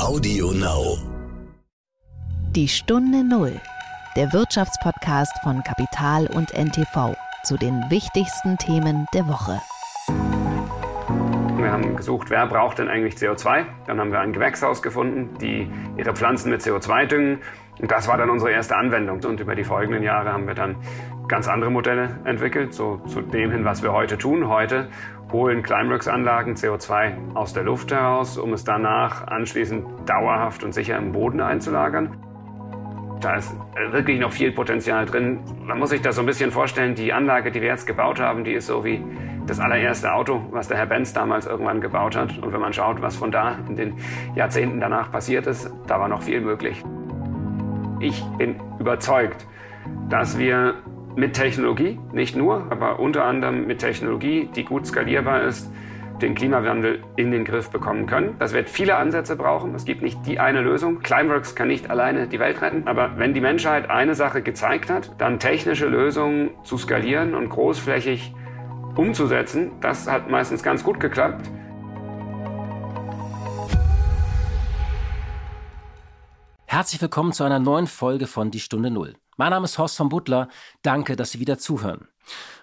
[0.00, 0.98] Audio Now.
[2.50, 3.60] Die Stunde Null.
[4.16, 9.60] Der Wirtschaftspodcast von Kapital und NTV zu den wichtigsten Themen der Woche.
[11.56, 13.66] Wir haben gesucht, wer braucht denn eigentlich CO2?
[13.86, 17.38] Dann haben wir ein Gewächshaus gefunden, die ihre Pflanzen mit CO2 düngen.
[17.80, 19.22] Und das war dann unsere erste Anwendung.
[19.24, 20.76] Und über die folgenden Jahre haben wir dann
[21.28, 24.48] ganz andere Modelle entwickelt, so zu dem hin, was wir heute tun.
[24.48, 24.88] Heute
[25.32, 31.12] holen Climeworks-Anlagen CO2 aus der Luft heraus, um es danach anschließend dauerhaft und sicher im
[31.12, 32.16] Boden einzulagern.
[33.20, 33.54] Da ist
[33.90, 35.40] wirklich noch viel Potenzial drin.
[35.64, 38.44] Man muss sich das so ein bisschen vorstellen, die Anlage, die wir jetzt gebaut haben,
[38.44, 39.02] die ist so wie
[39.46, 42.38] das allererste Auto, was der Herr Benz damals irgendwann gebaut hat.
[42.38, 43.94] Und wenn man schaut, was von da in den
[44.34, 46.82] Jahrzehnten danach passiert ist, da war noch viel möglich.
[48.00, 49.46] Ich bin überzeugt,
[50.08, 50.74] dass wir
[51.16, 55.70] mit Technologie, nicht nur, aber unter anderem mit Technologie, die gut skalierbar ist,
[56.20, 58.36] den Klimawandel in den Griff bekommen können.
[58.38, 59.74] Das wird viele Ansätze brauchen.
[59.74, 61.00] Es gibt nicht die eine Lösung.
[61.00, 62.86] Climeworks kann nicht alleine die Welt retten.
[62.86, 68.32] Aber wenn die Menschheit eine Sache gezeigt hat, dann technische Lösungen zu skalieren und großflächig
[68.94, 71.50] umzusetzen, das hat meistens ganz gut geklappt.
[76.66, 79.14] Herzlich willkommen zu einer neuen Folge von Die Stunde Null.
[79.36, 80.48] Mein Name ist Horst von Butler.
[80.82, 82.06] Danke, dass Sie wieder zuhören.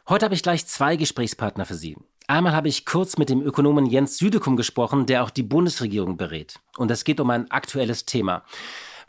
[0.08, 1.98] Heute habe ich gleich zwei Gesprächspartner für Sie.
[2.28, 6.60] Einmal habe ich kurz mit dem Ökonomen Jens Südekum gesprochen, der auch die Bundesregierung berät.
[6.78, 8.44] Und es geht um ein aktuelles Thema.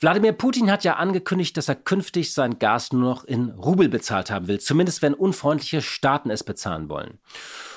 [0.00, 4.32] Wladimir Putin hat ja angekündigt, dass er künftig sein Gas nur noch in Rubel bezahlt
[4.32, 7.20] haben will, zumindest wenn unfreundliche Staaten es bezahlen wollen.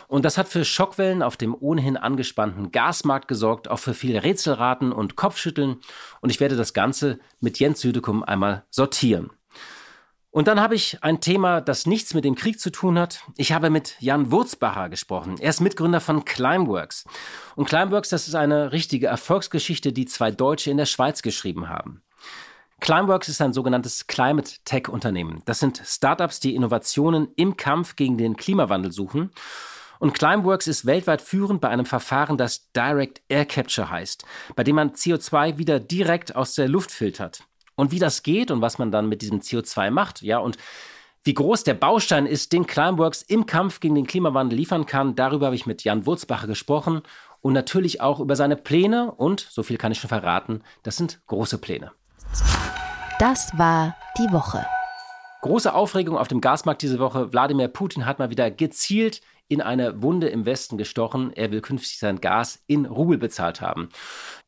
[0.08, 4.92] Und das hat für Schockwellen auf dem ohnehin angespannten Gasmarkt gesorgt, auch für viele Rätselraten
[4.92, 5.78] und Kopfschütteln.
[6.22, 9.30] Und ich werde das Ganze mit Jens Südekum einmal sortieren.
[10.36, 13.22] Und dann habe ich ein Thema, das nichts mit dem Krieg zu tun hat.
[13.38, 15.38] Ich habe mit Jan Wurzbacher gesprochen.
[15.40, 17.06] Er ist Mitgründer von Climeworks.
[17.56, 22.02] Und Climeworks, das ist eine richtige Erfolgsgeschichte, die zwei Deutsche in der Schweiz geschrieben haben.
[22.82, 25.42] Climeworks ist ein sogenanntes Climate Tech Unternehmen.
[25.46, 29.32] Das sind Startups, die Innovationen im Kampf gegen den Klimawandel suchen.
[30.00, 34.26] Und Climeworks ist weltweit führend bei einem Verfahren, das Direct Air Capture heißt,
[34.58, 37.46] bei dem man CO2 wieder direkt aus der Luft filtert.
[37.76, 40.58] Und wie das geht und was man dann mit diesem CO2 macht, ja, und
[41.24, 45.48] wie groß der Baustein ist, den Climeworks im Kampf gegen den Klimawandel liefern kann, darüber
[45.48, 47.02] habe ich mit Jan Wurzbacher gesprochen
[47.42, 51.20] und natürlich auch über seine Pläne und, so viel kann ich schon verraten, das sind
[51.26, 51.92] große Pläne.
[53.20, 54.66] Das war die Woche.
[55.42, 57.32] Große Aufregung auf dem Gasmarkt diese Woche.
[57.32, 61.32] Wladimir Putin hat mal wieder gezielt in eine Wunde im Westen gestochen.
[61.34, 63.90] Er will künftig sein Gas in Rubel bezahlt haben.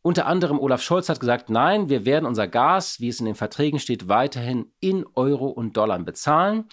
[0.02, 3.36] Unter anderem Olaf Scholz hat gesagt, nein, wir werden unser Gas, wie es in den
[3.36, 6.66] Verträgen steht, weiterhin in Euro und Dollar bezahlen.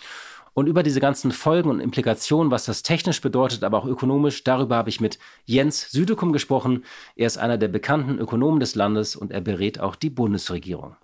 [0.55, 4.77] Und über diese ganzen Folgen und Implikationen, was das technisch bedeutet, aber auch ökonomisch, darüber
[4.77, 6.85] habe ich mit Jens Südekum gesprochen.
[7.17, 10.95] Er ist einer der bekannten Ökonomen des Landes und er berät auch die Bundesregierung.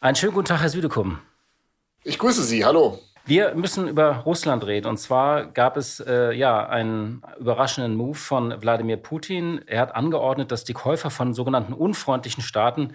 [0.00, 1.18] Einen schönen guten Tag, Herr Südekum.
[2.04, 2.98] Ich grüße Sie, hallo.
[3.26, 4.86] Wir müssen über Russland reden.
[4.86, 9.62] Und zwar gab es äh, ja einen überraschenden Move von Wladimir Putin.
[9.66, 12.94] Er hat angeordnet, dass die Käufer von sogenannten unfreundlichen Staaten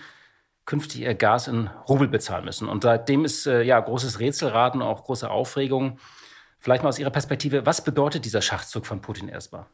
[0.66, 2.68] künftig ihr Gas in Rubel bezahlen müssen.
[2.68, 6.00] Und seitdem ist äh, ja großes Rätselraten, auch große Aufregung.
[6.60, 9.68] Vielleicht mal aus Ihrer Perspektive, was bedeutet dieser Schachzug von Putin erstmal?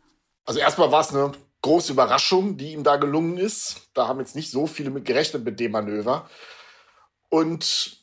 [0.46, 1.32] Also erstmal war es eine
[1.62, 3.90] große Überraschung, die ihm da gelungen ist.
[3.94, 6.30] Da haben jetzt nicht so viele mit gerechnet mit dem Manöver.
[7.30, 8.01] Und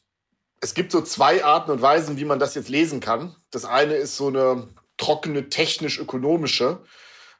[0.61, 3.35] es gibt so zwei Arten und Weisen, wie man das jetzt lesen kann.
[3.51, 6.83] Das eine ist so eine trockene technisch-ökonomische,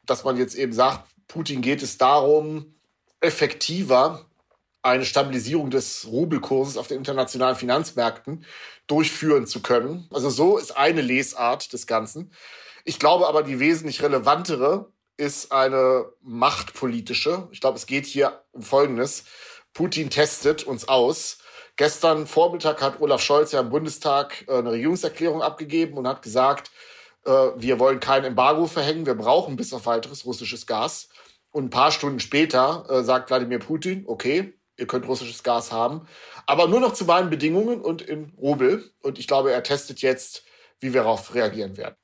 [0.07, 2.75] dass man jetzt eben sagt, Putin geht es darum,
[3.21, 4.27] effektiver
[4.83, 8.45] eine Stabilisierung des Rubelkurses auf den internationalen Finanzmärkten
[8.87, 10.09] durchführen zu können.
[10.11, 12.33] Also so ist eine Lesart des Ganzen.
[12.85, 17.49] Ich glaube aber, die wesentlich relevantere ist eine machtpolitische.
[17.51, 19.25] Ich glaube, es geht hier um Folgendes.
[19.75, 21.39] Putin testet uns aus
[21.79, 26.73] Gestern Vormittag hat Olaf Scholz ja im Bundestag äh, eine Regierungserklärung abgegeben und hat gesagt,
[27.25, 31.09] äh, wir wollen kein Embargo verhängen, wir brauchen bis auf weiteres russisches Gas.
[31.53, 36.09] Und ein paar Stunden später äh, sagt Wladimir Putin, okay, ihr könnt russisches Gas haben,
[36.47, 38.91] aber nur noch zu meinen Bedingungen und in Rubel.
[39.01, 40.43] Und ich glaube, er testet jetzt,
[40.81, 41.95] wie wir darauf reagieren werden.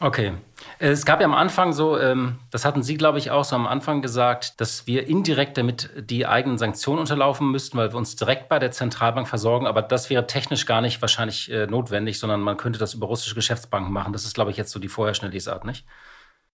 [0.00, 0.32] Okay.
[0.78, 3.66] Es gab ja am Anfang so, ähm, das hatten Sie, glaube ich, auch so am
[3.66, 8.48] Anfang gesagt, dass wir indirekt damit die eigenen Sanktionen unterlaufen müssten, weil wir uns direkt
[8.48, 9.66] bei der Zentralbank versorgen.
[9.66, 13.34] Aber das wäre technisch gar nicht wahrscheinlich äh, notwendig, sondern man könnte das über russische
[13.34, 14.12] Geschäftsbanken machen.
[14.12, 15.84] Das ist, glaube ich, jetzt so die vorherrschende Lesart, nicht?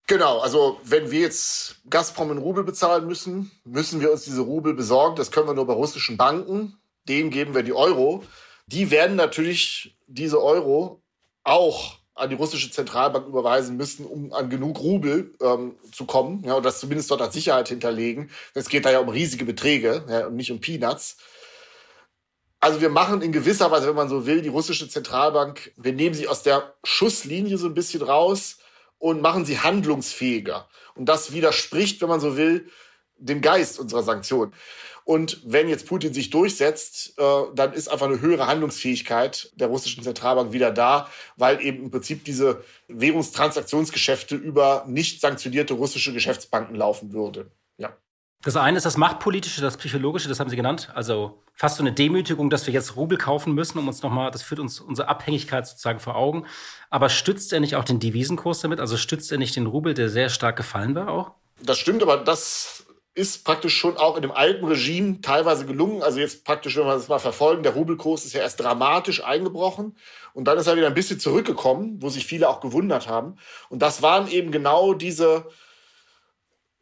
[0.08, 4.74] Genau, also wenn wir jetzt Gazprom in Rubel bezahlen müssen, müssen wir uns diese Rubel
[4.74, 5.18] besorgen.
[5.18, 6.78] Das können wir nur bei russischen Banken.
[7.08, 8.24] Denen geben wir die Euro.
[8.68, 11.02] Die werden natürlich diese Euro
[11.44, 16.56] auch an die russische Zentralbank überweisen müssen, um an genug Rubel ähm, zu kommen, ja,
[16.56, 18.30] und das zumindest dort als Sicherheit hinterlegen.
[18.54, 21.18] Es geht da ja um riesige Beträge ja, und nicht um Peanuts.
[22.60, 26.16] Also wir machen in gewisser Weise, wenn man so will, die russische Zentralbank, wir nehmen
[26.16, 28.58] sie aus der Schusslinie so ein bisschen raus
[28.98, 30.68] und machen sie handlungsfähiger.
[30.96, 32.68] Und das widerspricht, wenn man so will,
[33.20, 34.54] dem Geist unserer Sanktionen.
[35.08, 37.24] Und wenn jetzt Putin sich durchsetzt, äh,
[37.56, 42.26] dann ist einfach eine höhere Handlungsfähigkeit der russischen Zentralbank wieder da, weil eben im Prinzip
[42.26, 47.50] diese Währungstransaktionsgeschäfte über nicht sanktionierte russische Geschäftsbanken laufen würde.
[47.78, 47.96] Ja.
[48.44, 50.90] Das eine ist das Machtpolitische, das Psychologische, das haben Sie genannt.
[50.94, 54.44] Also fast so eine Demütigung, dass wir jetzt Rubel kaufen müssen, um uns nochmal, das
[54.44, 56.46] führt uns unsere Abhängigkeit sozusagen vor Augen.
[56.90, 58.82] Aber stützt er nicht auch den Devisenkurs damit?
[58.82, 61.32] Also stützt er nicht den Rubel, der sehr stark gefallen war auch?
[61.62, 62.87] Das stimmt, aber das
[63.18, 66.04] ist praktisch schon auch in dem alten Regime teilweise gelungen.
[66.04, 69.98] Also jetzt praktisch, wenn wir das mal verfolgen, der Rubelkurs ist ja erst dramatisch eingebrochen
[70.34, 73.38] und dann ist er wieder ein bisschen zurückgekommen, wo sich viele auch gewundert haben.
[73.70, 75.48] Und das waren eben genau diese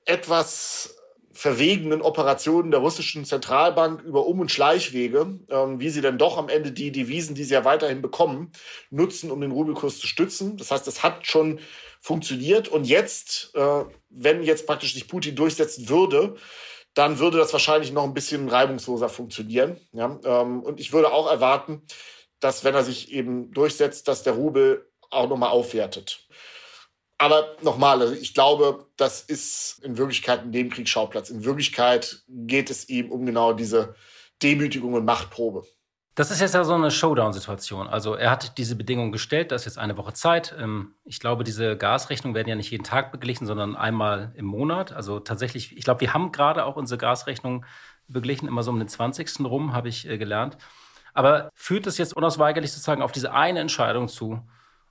[0.04, 0.98] etwas
[1.32, 6.50] verwegenen Operationen der russischen Zentralbank über Um- und Schleichwege, ähm, wie sie dann doch am
[6.50, 8.52] Ende die Devisen, die sie ja weiterhin bekommen,
[8.90, 10.58] nutzen, um den Rubelkurs zu stützen.
[10.58, 11.60] Das heißt, das hat schon
[12.00, 12.68] funktioniert.
[12.68, 13.84] Und jetzt, äh,
[14.16, 16.36] wenn jetzt praktisch sich Putin durchsetzen würde,
[16.94, 19.80] dann würde das wahrscheinlich noch ein bisschen reibungsloser funktionieren.
[19.92, 20.20] Ja?
[20.24, 21.82] Ähm, und ich würde auch erwarten,
[22.40, 26.26] dass wenn er sich eben durchsetzt, dass der Rubel auch nochmal aufwertet.
[27.18, 31.30] Aber nochmal, also ich glaube, das ist in Wirklichkeit ein Nebenkriegsschauplatz.
[31.30, 33.96] In Wirklichkeit geht es ihm um genau diese
[34.44, 35.66] Demütigung und Machtprobe.
[36.16, 37.88] Das ist jetzt ja so eine Showdown-Situation.
[37.88, 40.56] Also er hat diese Bedingungen gestellt, da ist jetzt eine Woche Zeit.
[40.58, 44.94] Ähm, ich glaube, diese Gasrechnungen werden ja nicht jeden Tag beglichen, sondern einmal im Monat.
[44.94, 47.66] Also tatsächlich, ich glaube, wir haben gerade auch unsere Gasrechnung
[48.08, 49.42] beglichen, immer so um den 20.
[49.42, 50.58] rum, habe ich äh, gelernt.
[51.14, 54.42] Aber führt es jetzt unausweigerlich sozusagen auf diese eine Entscheidung zu,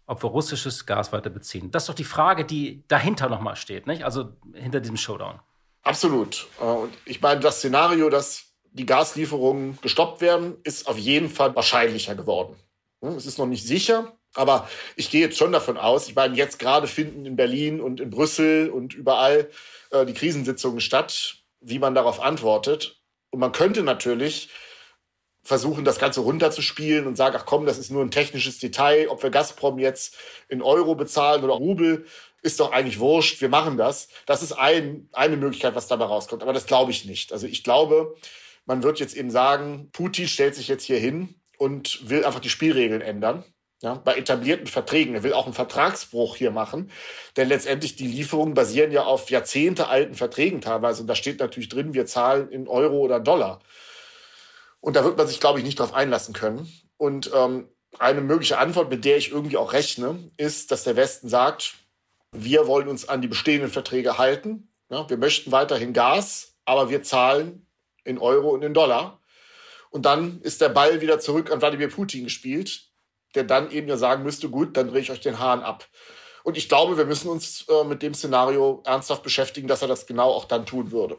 [0.06, 1.70] ob wir russisches Gas weiter beziehen?
[1.70, 4.04] Das ist doch die Frage, die dahinter nochmal steht, nicht?
[4.04, 5.40] Also hinter diesem Showdown.
[5.84, 6.48] Absolut.
[6.60, 8.43] Äh, und ich meine, das Szenario, das
[8.74, 12.56] die Gaslieferungen gestoppt werden, ist auf jeden Fall wahrscheinlicher geworden.
[13.02, 16.36] Hm, es ist noch nicht sicher, aber ich gehe jetzt schon davon aus, ich meine,
[16.36, 19.48] jetzt gerade finden in Berlin und in Brüssel und überall
[19.90, 23.00] äh, die Krisensitzungen statt, wie man darauf antwortet.
[23.30, 24.50] Und man könnte natürlich
[25.42, 29.22] versuchen, das Ganze runterzuspielen und sagen, ach komm, das ist nur ein technisches Detail, ob
[29.22, 30.16] wir Gazprom jetzt
[30.48, 32.06] in Euro bezahlen oder Rubel,
[32.42, 34.08] ist doch eigentlich wurscht, wir machen das.
[34.26, 36.42] Das ist ein, eine Möglichkeit, was dabei rauskommt.
[36.42, 37.32] Aber das glaube ich nicht.
[37.32, 38.16] Also ich glaube,
[38.66, 42.50] man wird jetzt eben sagen, Putin stellt sich jetzt hier hin und will einfach die
[42.50, 43.44] Spielregeln ändern.
[43.82, 45.14] Ja, bei etablierten Verträgen.
[45.14, 46.90] Er will auch einen Vertragsbruch hier machen,
[47.36, 51.02] denn letztendlich die Lieferungen basieren ja auf jahrzehntealten Verträgen teilweise.
[51.02, 53.60] Und da steht natürlich drin, wir zahlen in Euro oder Dollar.
[54.80, 56.66] Und da wird man sich, glaube ich, nicht darauf einlassen können.
[56.96, 57.68] Und ähm,
[57.98, 61.74] eine mögliche Antwort, mit der ich irgendwie auch rechne, ist, dass der Westen sagt,
[62.32, 64.72] wir wollen uns an die bestehenden Verträge halten.
[64.90, 67.63] Ja, wir möchten weiterhin Gas, aber wir zahlen
[68.04, 69.20] in Euro und in Dollar.
[69.90, 72.90] Und dann ist der Ball wieder zurück an Wladimir Putin gespielt,
[73.34, 75.86] der dann eben ja sagen müsste, gut, dann drehe ich euch den Hahn ab.
[76.42, 80.06] Und ich glaube, wir müssen uns äh, mit dem Szenario ernsthaft beschäftigen, dass er das
[80.06, 81.18] genau auch dann tun würde.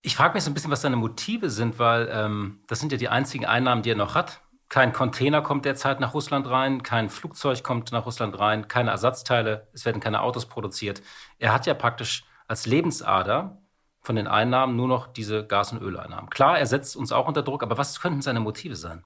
[0.00, 2.98] Ich frage mich so ein bisschen, was seine Motive sind, weil ähm, das sind ja
[2.98, 4.40] die einzigen Einnahmen, die er noch hat.
[4.68, 9.68] Kein Container kommt derzeit nach Russland rein, kein Flugzeug kommt nach Russland rein, keine Ersatzteile,
[9.72, 11.02] es werden keine Autos produziert.
[11.38, 13.62] Er hat ja praktisch als Lebensader
[14.04, 16.28] von den Einnahmen nur noch diese Gas- und Öleinnahmen.
[16.28, 19.02] Klar, er setzt uns auch unter Druck, aber was könnten seine Motive sein?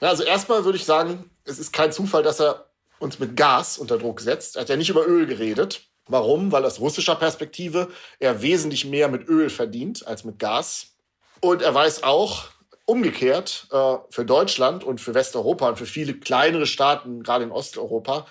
[0.00, 3.76] Ja, also erstmal würde ich sagen, es ist kein Zufall, dass er uns mit Gas
[3.76, 4.56] unter Druck setzt.
[4.56, 5.82] Er hat ja nicht über Öl geredet.
[6.08, 6.50] Warum?
[6.50, 10.96] Weil aus russischer Perspektive er wesentlich mehr mit Öl verdient als mit Gas.
[11.40, 12.46] Und er weiß auch,
[12.86, 18.26] umgekehrt, äh, für Deutschland und für Westeuropa und für viele kleinere Staaten, gerade in Osteuropa,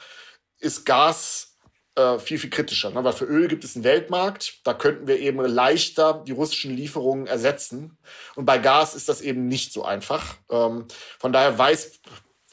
[0.59, 1.50] ist Gas
[1.95, 2.91] äh, viel, viel kritischer.
[2.91, 3.03] Ne?
[3.03, 7.27] Weil für Öl gibt es einen Weltmarkt, da könnten wir eben leichter die russischen Lieferungen
[7.27, 7.97] ersetzen.
[8.35, 10.35] Und bei Gas ist das eben nicht so einfach.
[10.49, 10.85] Ähm,
[11.19, 11.99] von daher weiß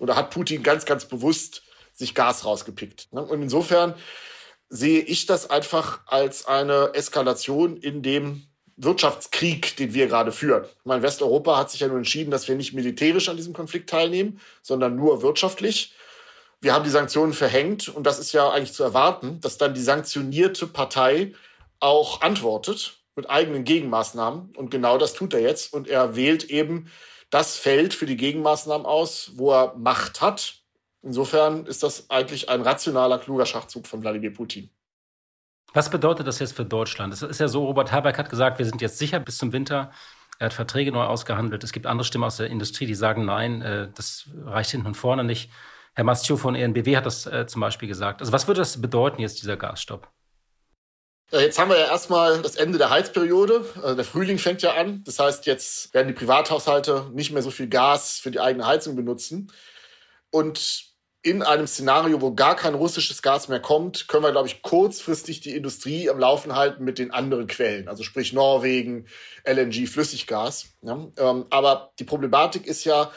[0.01, 3.13] oder hat Putin ganz, ganz bewusst sich Gas rausgepickt.
[3.13, 3.23] Ne?
[3.23, 3.95] Und insofern
[4.69, 8.45] sehe ich das einfach als eine Eskalation in dem
[8.77, 10.65] Wirtschaftskrieg, den wir gerade führen.
[10.65, 13.91] Ich meine, Westeuropa hat sich ja nun entschieden, dass wir nicht militärisch an diesem Konflikt
[13.91, 15.95] teilnehmen, sondern nur wirtschaftlich
[16.61, 19.83] wir haben die Sanktionen verhängt und das ist ja eigentlich zu erwarten, dass dann die
[19.83, 21.35] sanktionierte Partei
[21.81, 24.55] auch antwortet mit eigenen Gegenmaßnahmen.
[24.57, 25.73] Und genau das tut er jetzt.
[25.73, 26.91] Und er wählt eben
[27.31, 30.55] das Feld für die Gegenmaßnahmen aus, wo er Macht hat.
[31.03, 34.71] Insofern ist das eigentlich ein rationaler, kluger Schachzug von Wladimir Putin.
[35.75, 37.13] Was bedeutet das jetzt für Deutschland?
[37.13, 39.93] Es ist ja so, Robert Habeck hat gesagt, wir sind jetzt sicher bis zum Winter.
[40.39, 41.63] Er hat Verträge neu ausgehandelt.
[41.63, 44.97] Es gibt andere Stimmen aus der Industrie, die sagen, nein, äh, das reicht hinten und
[44.97, 45.51] vorne nicht.
[45.99, 48.21] Herr Mastio von ENBW hat das äh, zum Beispiel gesagt.
[48.21, 50.07] Also was würde das bedeuten jetzt, dieser Gasstopp?
[51.33, 53.65] Jetzt haben wir ja erstmal das Ende der Heizperiode.
[53.83, 55.03] Also der Frühling fängt ja an.
[55.05, 58.95] Das heißt, jetzt werden die Privathaushalte nicht mehr so viel Gas für die eigene Heizung
[58.95, 59.51] benutzen.
[60.31, 60.85] Und
[61.23, 65.41] in einem Szenario, wo gar kein russisches Gas mehr kommt, können wir, glaube ich, kurzfristig
[65.41, 67.89] die Industrie am Laufen halten mit den anderen Quellen.
[67.89, 69.09] Also sprich Norwegen,
[69.43, 70.67] LNG, Flüssiggas.
[70.83, 73.11] Ja, ähm, aber die Problematik ist ja,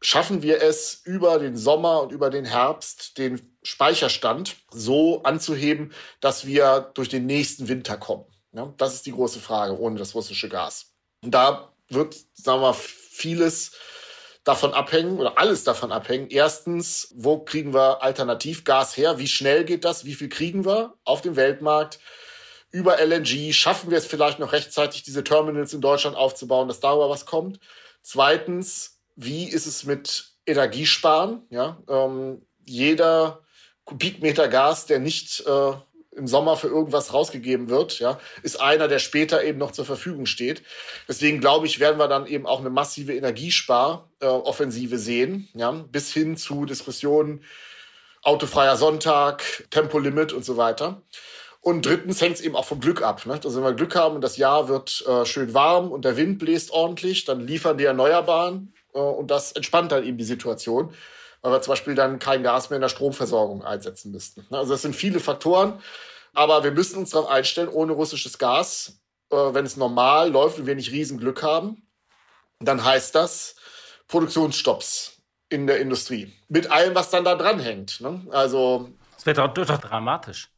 [0.00, 6.46] schaffen wir es über den Sommer und über den Herbst, den Speicherstand so anzuheben, dass
[6.46, 8.24] wir durch den nächsten Winter kommen.
[8.52, 10.94] Ja, das ist die große Frage ohne das russische Gas.
[11.22, 13.72] Und da wird, sagen wir, vieles
[14.44, 16.28] davon abhängen oder alles davon abhängen.
[16.30, 19.18] Erstens, wo kriegen wir Alternativgas her?
[19.18, 20.04] Wie schnell geht das?
[20.04, 22.00] Wie viel kriegen wir auf dem Weltmarkt?
[22.72, 27.10] Über LNG schaffen wir es vielleicht noch rechtzeitig, diese Terminals in Deutschland aufzubauen, dass darüber
[27.10, 27.60] was kommt.
[28.00, 31.42] Zweitens, wie ist es mit Energiesparen?
[31.50, 33.40] Ja, ähm, jeder
[33.84, 35.72] Kubikmeter Gas, der nicht äh,
[36.16, 40.26] im Sommer für irgendwas rausgegeben wird, ja, ist einer, der später eben noch zur Verfügung
[40.26, 40.62] steht.
[41.08, 46.12] Deswegen glaube ich, werden wir dann eben auch eine massive Energiespar-Offensive äh, sehen, ja, bis
[46.12, 47.44] hin zu Diskussionen
[48.22, 51.02] autofreier Sonntag, Tempolimit und so weiter.
[51.62, 53.26] Und drittens hängt es eben auch vom Glück ab.
[53.26, 53.34] Ne?
[53.34, 56.38] Also wenn wir Glück haben und das Jahr wird äh, schön warm und der Wind
[56.38, 60.94] bläst ordentlich, dann liefern die Erneuerbaren und das entspannt dann eben die Situation,
[61.42, 64.46] weil wir zum Beispiel dann kein Gas mehr in der Stromversorgung einsetzen müssten.
[64.50, 64.58] Ne?
[64.58, 65.80] Also das sind viele Faktoren,
[66.34, 70.66] aber wir müssen uns darauf einstellen, ohne russisches Gas, äh, wenn es normal läuft und
[70.66, 71.82] wir nicht riesen Glück haben,
[72.60, 73.56] dann heißt das
[74.08, 76.32] Produktionsstopps in der Industrie.
[76.48, 78.00] Mit allem, was dann da dran hängt.
[78.00, 78.26] Ne?
[78.30, 78.90] Also.
[79.16, 80.50] Das wäre doch, doch dramatisch.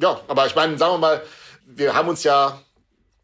[0.00, 1.22] Ja, aber ich meine, sagen wir mal,
[1.64, 2.60] wir haben uns ja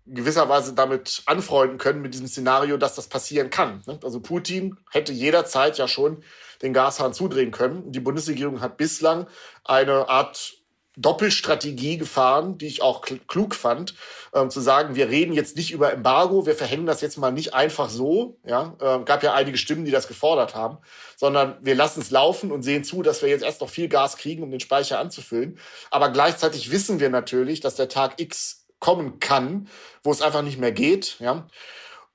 [0.06, 3.82] gewisserweise damit anfreunden können mit diesem Szenario, dass das passieren kann.
[3.86, 3.98] Ne?
[4.02, 6.22] Also Putin hätte jederzeit ja schon
[6.62, 7.92] den Gashahn zudrehen können.
[7.92, 9.26] Die Bundesregierung hat bislang
[9.64, 10.54] eine Art
[10.98, 13.94] Doppelstrategie gefahren, die ich auch klug fand,
[14.34, 17.52] ähm, zu sagen, wir reden jetzt nicht über Embargo, wir verhängen das jetzt mal nicht
[17.52, 18.38] einfach so.
[18.46, 20.78] Ja, ähm, gab ja einige Stimmen, die das gefordert haben,
[21.16, 24.16] sondern wir lassen es laufen und sehen zu, dass wir jetzt erst noch viel Gas
[24.16, 25.58] kriegen, um den Speicher anzufüllen.
[25.90, 29.68] Aber gleichzeitig wissen wir natürlich, dass der Tag X kommen kann,
[30.02, 31.16] wo es einfach nicht mehr geht.
[31.20, 31.46] Ja?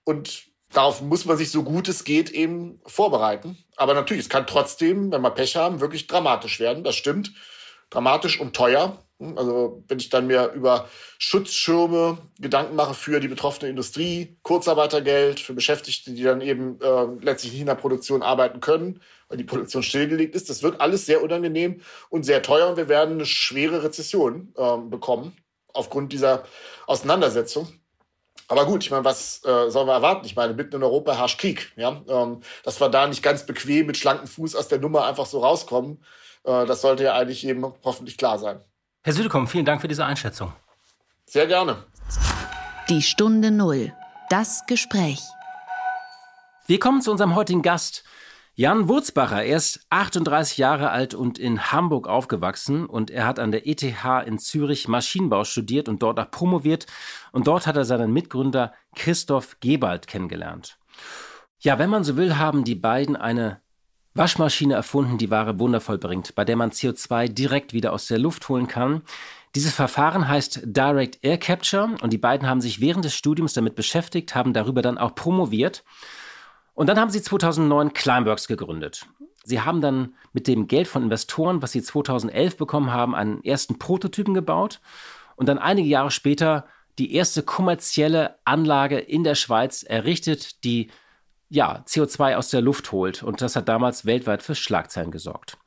[0.04, 3.58] Und darauf muss man sich so gut es geht eben vorbereiten.
[3.76, 6.84] Aber natürlich, es kann trotzdem, wenn wir Pech haben, wirklich dramatisch werden.
[6.84, 7.34] Das stimmt.
[7.90, 9.04] Dramatisch und teuer.
[9.36, 10.90] Also wenn ich dann mir über
[11.20, 17.52] Schutzschirme Gedanken mache für die betroffene Industrie, Kurzarbeitergeld für Beschäftigte, die dann eben äh, letztlich
[17.52, 21.22] nicht in der Produktion arbeiten können, weil die Produktion stillgelegt ist, das wird alles sehr
[21.22, 25.38] unangenehm und sehr teuer und wir werden eine schwere Rezession äh, bekommen
[25.74, 26.44] aufgrund dieser
[26.88, 27.68] Auseinandersetzung.
[28.48, 30.26] Aber gut, ich meine, was äh, sollen wir erwarten?
[30.26, 31.72] Ich meine, mitten in Europa herrscht Krieg.
[31.78, 32.02] Ja?
[32.08, 35.40] Ähm, dass wir da nicht ganz bequem mit schlankem Fuß aus der Nummer einfach so
[35.40, 36.04] rauskommen,
[36.44, 38.60] äh, das sollte ja eigentlich jedem hoffentlich klar sein.
[39.04, 40.54] Herr Südekom, vielen Dank für diese Einschätzung.
[41.26, 41.86] Sehr gerne.
[42.90, 43.94] Die Stunde Null.
[44.30, 45.22] Das Gespräch.
[46.68, 48.04] Wir kommen zu unserem heutigen Gast.
[48.62, 53.52] Jan Wurzbacher, er ist 38 Jahre alt und in Hamburg aufgewachsen und er hat an
[53.52, 53.82] der ETH
[54.28, 56.86] in Zürich Maschinenbau studiert und dort auch promoviert
[57.32, 60.78] und dort hat er seinen Mitgründer Christoph Gebald kennengelernt.
[61.58, 63.62] Ja, wenn man so will, haben die beiden eine
[64.14, 68.48] Waschmaschine erfunden, die Ware wundervoll bringt, bei der man CO2 direkt wieder aus der Luft
[68.48, 69.02] holen kann.
[69.56, 73.74] Dieses Verfahren heißt Direct Air Capture und die beiden haben sich während des Studiums damit
[73.74, 75.84] beschäftigt, haben darüber dann auch promoviert.
[76.74, 79.06] Und dann haben sie 2009 Climeworks gegründet.
[79.44, 83.80] Sie haben dann mit dem Geld von Investoren, was sie 2011 bekommen haben, einen ersten
[83.80, 84.80] Prototypen gebaut
[85.36, 86.66] und dann einige Jahre später
[87.00, 90.92] die erste kommerzielle Anlage in der Schweiz errichtet, die
[91.50, 93.24] ja, CO2 aus der Luft holt.
[93.24, 95.58] Und das hat damals weltweit für Schlagzeilen gesorgt.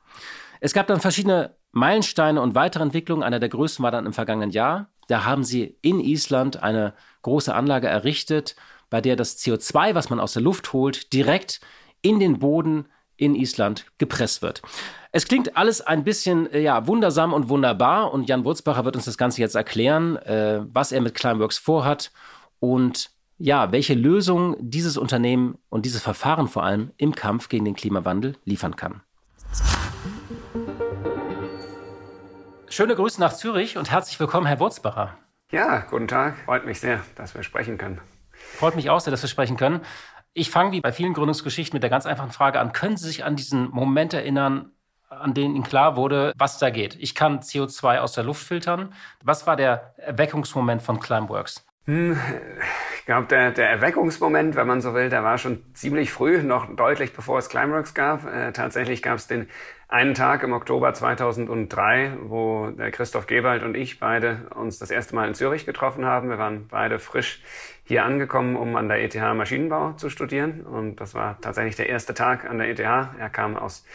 [0.59, 3.23] Es gab dann verschiedene Meilensteine und weitere Entwicklungen.
[3.23, 4.89] Einer der größten war dann im vergangenen Jahr.
[5.07, 8.55] Da haben sie in Island eine große Anlage errichtet
[8.95, 11.59] bei der das CO2, was man aus der Luft holt, direkt
[12.01, 12.87] in den Boden
[13.17, 14.61] in Island gepresst wird.
[15.11, 19.03] Es klingt alles ein bisschen äh, ja, wundersam und wunderbar und Jan Wurzbacher wird uns
[19.03, 22.13] das Ganze jetzt erklären, äh, was er mit Climeworks vorhat
[22.61, 27.75] und ja, welche Lösung dieses Unternehmen und dieses Verfahren vor allem im Kampf gegen den
[27.75, 29.01] Klimawandel liefern kann.
[32.69, 35.17] Schöne Grüße nach Zürich und herzlich willkommen, Herr Wurzbacher.
[35.51, 36.37] Ja, guten Tag.
[36.45, 37.99] Freut mich sehr, dass wir sprechen können.
[38.55, 39.81] Freut mich auch sehr, dass wir sprechen können.
[40.33, 42.73] Ich fange wie bei vielen Gründungsgeschichten mit der ganz einfachen Frage an.
[42.73, 44.71] Können Sie sich an diesen Moment erinnern,
[45.09, 46.95] an denen Ihnen klar wurde, was da geht?
[46.99, 48.93] Ich kann CO2 aus der Luft filtern.
[49.23, 51.65] Was war der Erweckungsmoment von Climeworks?
[51.85, 52.19] Hm,
[52.99, 56.75] Ich glaube, der, der Erweckungsmoment, wenn man so will, der war schon ziemlich früh, noch
[56.75, 58.25] deutlich bevor es Climeworks gab.
[58.25, 59.47] Äh, tatsächlich gab es den
[59.87, 65.27] einen Tag im Oktober 2003, wo Christoph Gewald und ich beide uns das erste Mal
[65.27, 66.29] in Zürich getroffen haben.
[66.29, 67.43] Wir waren beide frisch
[67.85, 70.61] hier angekommen, um an der ETH Maschinenbau zu studieren.
[70.61, 72.79] Und das war tatsächlich der erste Tag an der ETH.
[72.79, 73.85] Er kam aus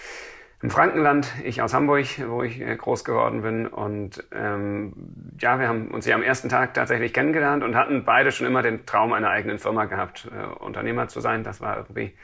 [0.62, 3.66] im Frankenland, ich aus Hamburg, wo ich äh, groß geworden bin.
[3.66, 4.92] Und ähm,
[5.40, 8.62] ja, wir haben uns ja am ersten Tag tatsächlich kennengelernt und hatten beide schon immer
[8.62, 11.44] den Traum einer eigenen Firma gehabt, äh, Unternehmer zu sein.
[11.44, 12.14] Das war irgendwie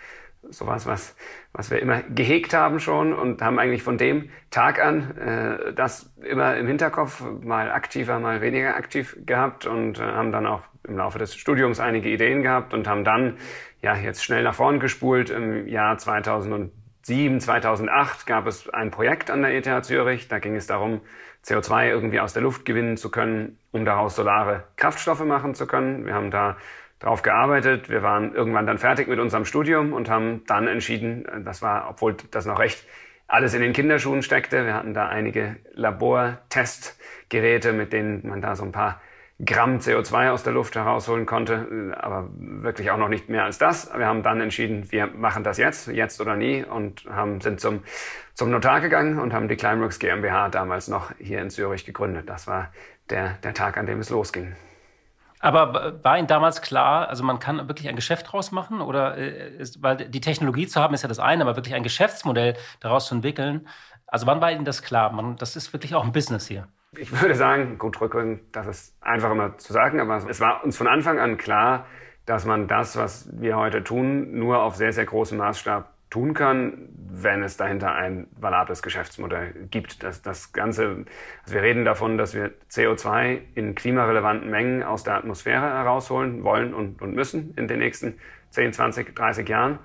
[0.51, 1.17] sowas, was,
[1.53, 6.13] was wir immer gehegt haben schon und haben eigentlich von dem Tag an äh, das
[6.23, 10.97] immer im Hinterkopf, mal aktiver, mal weniger aktiv gehabt und äh, haben dann auch im
[10.97, 13.37] Laufe des Studiums einige Ideen gehabt und haben dann
[13.83, 16.73] ja jetzt schnell nach vorn gespult im Jahr 2000
[17.07, 20.27] 2007, 2008 gab es ein Projekt an der ETH Zürich.
[20.27, 21.03] Da ging es darum,
[21.45, 26.05] CO2 irgendwie aus der Luft gewinnen zu können, um daraus solare Kraftstoffe machen zu können.
[26.05, 26.57] Wir haben da
[26.99, 27.89] drauf gearbeitet.
[27.89, 32.17] Wir waren irgendwann dann fertig mit unserem Studium und haben dann entschieden, das war, obwohl
[32.33, 32.85] das noch recht
[33.29, 34.65] alles in den Kinderschuhen steckte.
[34.65, 39.01] Wir hatten da einige Labortestgeräte, mit denen man da so ein paar
[39.45, 43.91] Gramm CO2 aus der Luft herausholen konnte, aber wirklich auch noch nicht mehr als das.
[43.95, 47.83] Wir haben dann entschieden, wir machen das jetzt, jetzt oder nie und haben, sind zum,
[48.33, 52.31] zum Notar gegangen und haben die Climeworks GmbH damals noch hier in Zürich gegründet.
[52.31, 52.73] Das war
[53.11, 54.57] der, der Tag, an dem es losging.
[55.41, 58.81] Aber war Ihnen damals klar, also man kann wirklich ein Geschäft draus machen?
[58.81, 61.83] Oder äh, ist, weil die Technologie zu haben ist ja das eine, aber wirklich ein
[61.83, 63.69] Geschäftsmodell daraus zu entwickeln.
[64.07, 65.13] Also wann war Ihnen das klar?
[65.13, 66.69] Man, das ist wirklich auch ein Business hier.
[66.99, 70.77] Ich würde sagen, gut rückrücken, das ist einfach immer zu sagen, aber es war uns
[70.77, 71.87] von Anfang an klar,
[72.25, 76.89] dass man das, was wir heute tun, nur auf sehr, sehr großem Maßstab tun kann,
[76.97, 80.03] wenn es dahinter ein valables Geschäftsmodell gibt.
[80.03, 81.05] Das, das Ganze,
[81.43, 86.75] also wir reden davon, dass wir CO2 in klimarelevanten Mengen aus der Atmosphäre herausholen wollen
[86.75, 88.19] und, und müssen in den nächsten
[88.51, 89.79] 10, 20, 30 Jahren.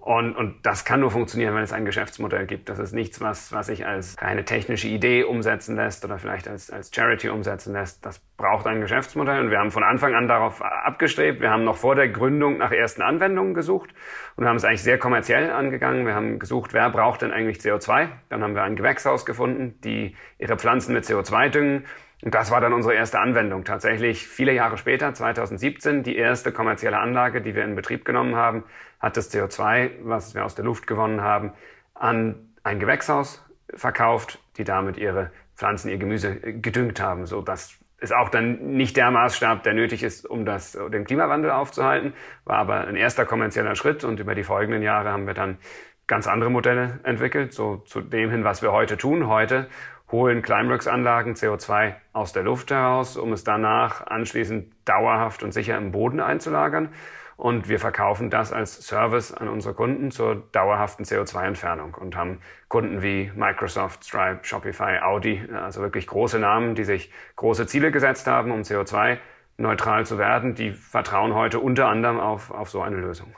[0.00, 2.70] Und, und das kann nur funktionieren, wenn es ein Geschäftsmodell gibt.
[2.70, 6.70] Das ist nichts, was, was sich als eine technische Idee umsetzen lässt oder vielleicht als,
[6.70, 8.06] als Charity umsetzen lässt.
[8.06, 11.42] Das braucht ein Geschäftsmodell und wir haben von Anfang an darauf abgestrebt.
[11.42, 13.90] Wir haben noch vor der Gründung nach ersten Anwendungen gesucht
[14.36, 16.06] und haben es eigentlich sehr kommerziell angegangen.
[16.06, 18.08] Wir haben gesucht, wer braucht denn eigentlich CO2?
[18.30, 21.84] Dann haben wir ein Gewächshaus gefunden, die ihre Pflanzen mit CO2 düngen.
[22.22, 23.64] Und das war dann unsere erste Anwendung.
[23.64, 28.64] Tatsächlich viele Jahre später, 2017, die erste kommerzielle Anlage, die wir in Betrieb genommen haben,
[28.98, 31.52] hat das CO2, was wir aus der Luft gewonnen haben,
[31.94, 37.24] an ein Gewächshaus verkauft, die damit ihre Pflanzen, ihr Gemüse gedüngt haben.
[37.26, 41.50] So, das ist auch dann nicht der Maßstab, der nötig ist, um das, den Klimawandel
[41.50, 45.58] aufzuhalten, war aber ein erster kommerzieller Schritt und über die folgenden Jahre haben wir dann
[46.06, 49.28] ganz andere Modelle entwickelt, so zu dem hin, was wir heute tun.
[49.28, 49.68] Heute
[50.10, 55.92] holen Climeworks-Anlagen CO2 aus der Luft heraus, um es danach anschließend dauerhaft und sicher im
[55.92, 56.90] Boden einzulagern.
[57.36, 63.00] Und wir verkaufen das als Service an unsere Kunden zur dauerhaften CO2-Entfernung und haben Kunden
[63.00, 68.50] wie Microsoft, Stripe, Shopify, Audi, also wirklich große Namen, die sich große Ziele gesetzt haben,
[68.50, 69.16] um CO2
[69.56, 70.54] neutral zu werden.
[70.54, 73.34] Die vertrauen heute unter anderem auf, auf so eine Lösung.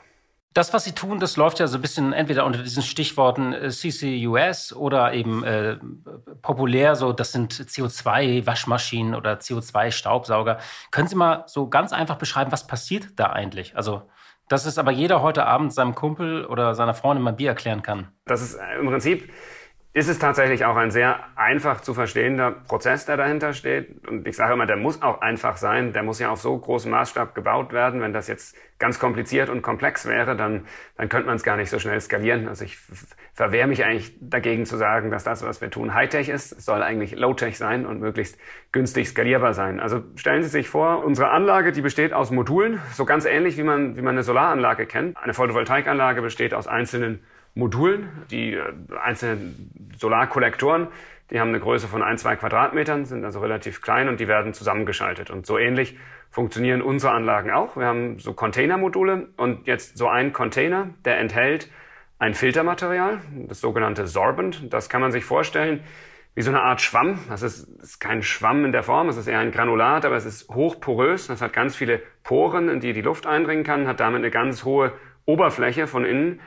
[0.55, 3.71] Das, was Sie tun, das läuft ja so ein bisschen entweder unter diesen Stichworten äh,
[3.71, 5.79] CCUS oder eben äh,
[6.43, 10.59] populär so, das sind CO2-Waschmaschinen oder CO2-Staubsauger.
[10.91, 13.77] Können Sie mal so ganz einfach beschreiben, was passiert da eigentlich?
[13.77, 14.03] Also,
[14.49, 18.09] dass es aber jeder heute Abend seinem Kumpel oder seiner Freundin mal Bier erklären kann.
[18.27, 19.33] Das ist äh, im Prinzip
[19.95, 24.09] ist es tatsächlich auch ein sehr einfach zu verstehender Prozess, der dahinter steht.
[24.09, 25.93] Und ich sage immer, der muss auch einfach sein.
[25.93, 28.01] Der muss ja auf so großem Maßstab gebaut werden.
[28.01, 30.65] Wenn das jetzt ganz kompliziert und komplex wäre, dann,
[30.97, 32.49] dann könnte man es gar nicht so schnell skalieren.
[32.49, 32.79] Also ich
[33.35, 36.53] verwehre mich eigentlich dagegen zu sagen, dass das, was wir tun, Hightech ist.
[36.53, 38.39] Es soll eigentlich Low-Tech sein und möglichst
[38.73, 39.79] günstig skalierbar sein.
[39.79, 43.63] Also stellen Sie sich vor, unsere Anlage, die besteht aus Modulen, so ganz ähnlich wie
[43.63, 45.19] man, wie man eine Solaranlage kennt.
[45.19, 47.23] Eine Photovoltaikanlage besteht aus einzelnen
[47.55, 48.63] Modulen, die äh,
[49.03, 50.89] einzelnen Solarkollektoren,
[51.31, 54.53] die haben eine Größe von ein, zwei Quadratmetern, sind also relativ klein und die werden
[54.53, 55.31] zusammengeschaltet.
[55.31, 55.97] Und so ähnlich
[56.31, 57.77] funktionieren unsere Anlagen auch.
[57.77, 61.71] Wir haben so Containermodule und jetzt so ein Container, der enthält
[62.19, 64.73] ein Filtermaterial, das sogenannte Sorbent.
[64.73, 65.81] Das kann man sich vorstellen
[66.35, 67.19] wie so eine Art Schwamm.
[67.29, 70.25] Das ist, ist kein Schwamm in der Form, es ist eher ein Granulat, aber es
[70.25, 71.27] ist hochporös.
[71.27, 74.65] Das hat ganz viele Poren, in die die Luft eindringen kann, hat damit eine ganz
[74.65, 74.93] hohe
[75.25, 76.41] Oberfläche von innen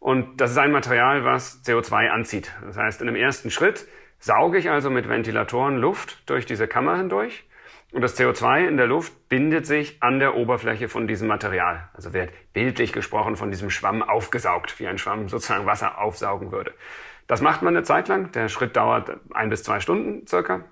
[0.00, 2.52] und das ist ein Material, was CO2 anzieht.
[2.64, 3.86] Das heißt, in einem ersten Schritt
[4.18, 7.44] sauge ich also mit Ventilatoren Luft durch diese Kammer hindurch.
[7.92, 11.88] Und das CO2 in der Luft bindet sich an der Oberfläche von diesem Material.
[11.94, 16.74] Also wird bildlich gesprochen von diesem Schwamm aufgesaugt, wie ein Schwamm sozusagen Wasser aufsaugen würde.
[17.26, 18.30] Das macht man eine Zeit lang.
[18.32, 20.64] Der Schritt dauert ein bis zwei Stunden circa.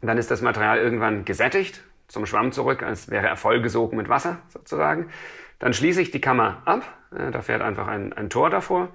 [0.00, 1.82] Dann ist das Material irgendwann gesättigt.
[2.06, 5.10] zum Schwamm zurück, als wäre er vollgesogen mit Wasser sozusagen.
[5.58, 6.82] Dann schließe ich die Kammer ab,
[7.16, 8.90] äh, da fährt einfach ein, ein Tor davor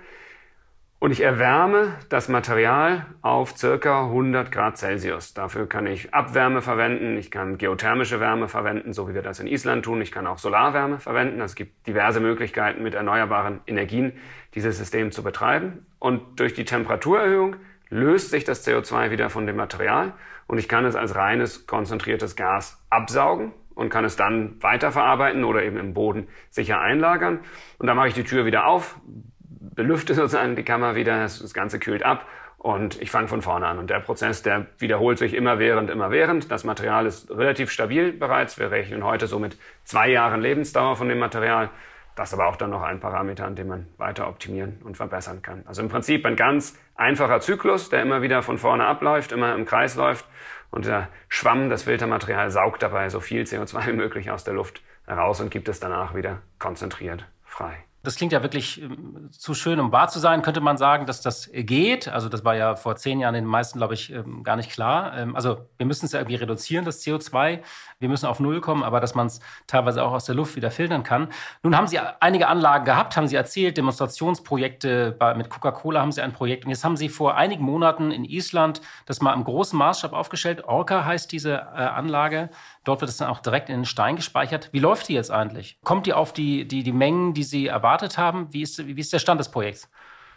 [1.02, 5.34] und ich erwärme das Material auf circa 100 Grad Celsius.
[5.34, 9.48] Dafür kann ich Abwärme verwenden, ich kann geothermische Wärme verwenden, so wie wir das in
[9.48, 10.02] Island tun.
[10.02, 11.40] Ich kann auch Solarwärme verwenden.
[11.40, 14.12] Es gibt diverse Möglichkeiten, mit erneuerbaren Energien
[14.56, 15.86] dieses System zu betreiben.
[16.00, 17.56] Und durch die Temperaturerhöhung
[17.90, 20.12] löst sich das CO2 wieder von dem Material
[20.48, 25.64] und ich kann es als reines konzentriertes Gas absaugen und kann es dann weiterverarbeiten oder
[25.64, 27.40] eben im Boden sicher einlagern.
[27.78, 29.00] Und dann mache ich die Tür wieder auf,
[29.40, 32.26] belüfte sozusagen die Kammer wieder, das Ganze kühlt ab
[32.58, 33.80] und ich fange von vorne an.
[33.80, 36.52] Und der Prozess, der wiederholt sich immer während, immer während.
[36.52, 38.60] Das Material ist relativ stabil bereits.
[38.60, 41.70] Wir rechnen heute so mit zwei Jahren Lebensdauer von dem Material.
[42.18, 45.42] Das ist aber auch dann noch ein Parameter, an dem man weiter optimieren und verbessern
[45.42, 45.64] kann.
[45.68, 49.64] Also im Prinzip ein ganz einfacher Zyklus, der immer wieder von vorne abläuft, immer im
[49.64, 50.26] Kreis läuft.
[50.72, 54.82] Und der Schwamm, das Filtermaterial, saugt dabei so viel CO2 wie möglich aus der Luft
[55.06, 57.84] heraus und gibt es danach wieder konzentriert frei.
[58.02, 61.20] Das klingt ja wirklich ähm, zu schön, um wahr zu sein, könnte man sagen, dass
[61.20, 62.08] das geht.
[62.08, 65.18] Also das war ja vor zehn Jahren den meisten, glaube ich, ähm, gar nicht klar.
[65.18, 67.60] Ähm, also wir müssen es ja irgendwie reduzieren, das CO2.
[68.00, 70.72] Wir müssen auf Null kommen, aber dass man es teilweise auch aus der Luft wieder
[70.72, 71.28] filtern kann.
[71.62, 76.22] Nun haben Sie einige Anlagen gehabt, haben Sie erzählt, Demonstrationsprojekte bei, mit Coca-Cola haben Sie
[76.22, 76.64] ein Projekt.
[76.64, 80.64] Und jetzt haben Sie vor einigen Monaten in Island das mal im großen Maßstab aufgestellt.
[80.64, 82.50] Orca heißt diese äh, Anlage.
[82.90, 84.70] Dort wird es dann auch direkt in den Stein gespeichert.
[84.72, 85.78] Wie läuft die jetzt eigentlich?
[85.84, 88.48] Kommt die auf die, die, die Mengen, die Sie erwartet haben?
[88.52, 89.92] Wie ist, wie ist der Stand des Projekts?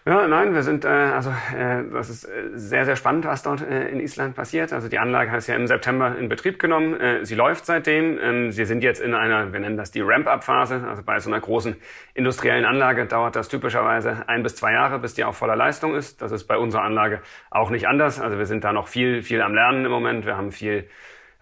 [0.04, 3.62] Ja, nein, wir sind, äh, also äh, das ist äh, sehr, sehr spannend, was dort
[3.62, 4.74] äh, in Island passiert.
[4.74, 7.00] Also die Anlage hat es ja im September in Betrieb genommen.
[7.00, 8.18] Äh, sie läuft seitdem.
[8.20, 10.84] Ähm, sie sind jetzt in einer, wir nennen das die Ramp-up-Phase.
[10.86, 11.76] Also bei so einer großen
[12.12, 16.20] industriellen Anlage dauert das typischerweise ein bis zwei Jahre, bis die auf voller Leistung ist.
[16.20, 18.20] Das ist bei unserer Anlage auch nicht anders.
[18.20, 20.26] Also wir sind da noch viel, viel am Lernen im Moment.
[20.26, 20.86] Wir haben viel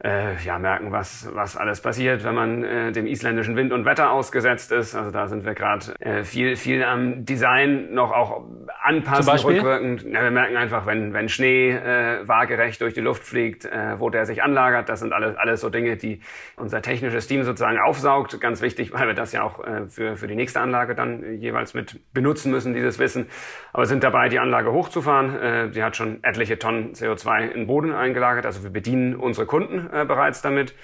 [0.02, 4.10] äh, ja, merken, was, was alles passiert, wenn man äh, dem isländischen Wind und Wetter
[4.10, 4.94] ausgesetzt ist.
[4.94, 8.44] Also da sind wir gerade äh, viel, viel am Design noch auch
[8.82, 10.04] anpassen, rückwirkend.
[10.04, 14.08] Ja, wir merken einfach, wenn, wenn Schnee äh, waagerecht durch die Luft fliegt, äh, wo
[14.08, 16.20] der sich anlagert, das sind alles, alles so Dinge, die
[16.56, 18.40] unser technisches Team sozusagen aufsaugt.
[18.40, 21.74] Ganz wichtig, weil wir das ja auch äh, für, für die nächste Anlage dann jeweils
[21.74, 23.26] mit benutzen müssen, dieses Wissen.
[23.74, 25.36] Aber sind dabei, die Anlage hochzufahren.
[25.38, 28.46] Äh, sie hat schon etliche Tonnen CO2 in den Boden eingelagert.
[28.46, 30.74] Also wir bedienen unsere Kunden äh, bereits damit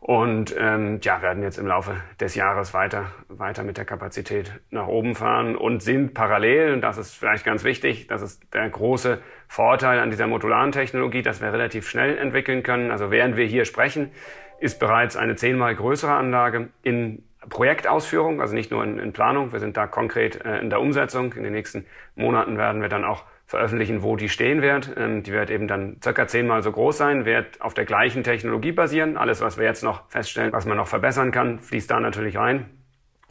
[0.00, 4.86] und ähm, ja, werden jetzt im Laufe des Jahres weiter, weiter mit der Kapazität nach
[4.86, 9.20] oben fahren und sind parallel, und das ist vielleicht ganz wichtig, das ist der große
[9.46, 12.90] Vorteil an dieser modularen Technologie, dass wir relativ schnell entwickeln können.
[12.90, 14.10] Also während wir hier sprechen,
[14.58, 19.52] ist bereits eine zehnmal größere Anlage in Projektausführung, also nicht nur in, in Planung.
[19.52, 21.32] Wir sind da konkret äh, in der Umsetzung.
[21.34, 21.84] In den nächsten
[22.14, 24.94] Monaten werden wir dann auch veröffentlichen, wo die stehen wird.
[24.96, 28.70] Ähm, die wird eben dann circa zehnmal so groß sein, wird auf der gleichen Technologie
[28.70, 29.16] basieren.
[29.16, 32.70] Alles, was wir jetzt noch feststellen, was man noch verbessern kann, fließt da natürlich rein.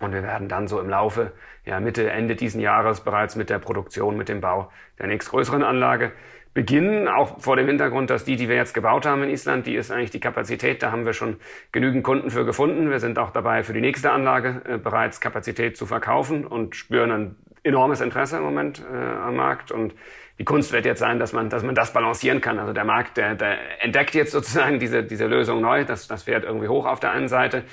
[0.01, 1.31] Und wir werden dann so im Laufe,
[1.63, 6.11] ja, Mitte, Ende diesen Jahres bereits mit der Produktion, mit dem Bau der nächstgrößeren Anlage
[6.53, 9.75] beginnen, auch vor dem Hintergrund, dass die, die wir jetzt gebaut haben in Island, die
[9.75, 11.37] ist eigentlich die Kapazität, da haben wir schon
[11.71, 12.89] genügend Kunden für gefunden.
[12.89, 17.11] Wir sind auch dabei, für die nächste Anlage äh, bereits Kapazität zu verkaufen und spüren
[17.11, 17.35] ein
[17.69, 19.93] enormes Interesse im Moment äh, am Markt und
[20.39, 22.59] die Kunst wird jetzt sein, dass man, dass man das balancieren kann.
[22.59, 25.83] Also der Markt, der, der entdeckt jetzt sozusagen diese, diese Lösung neu.
[25.83, 27.63] Das, das fährt irgendwie hoch auf der einen Seite.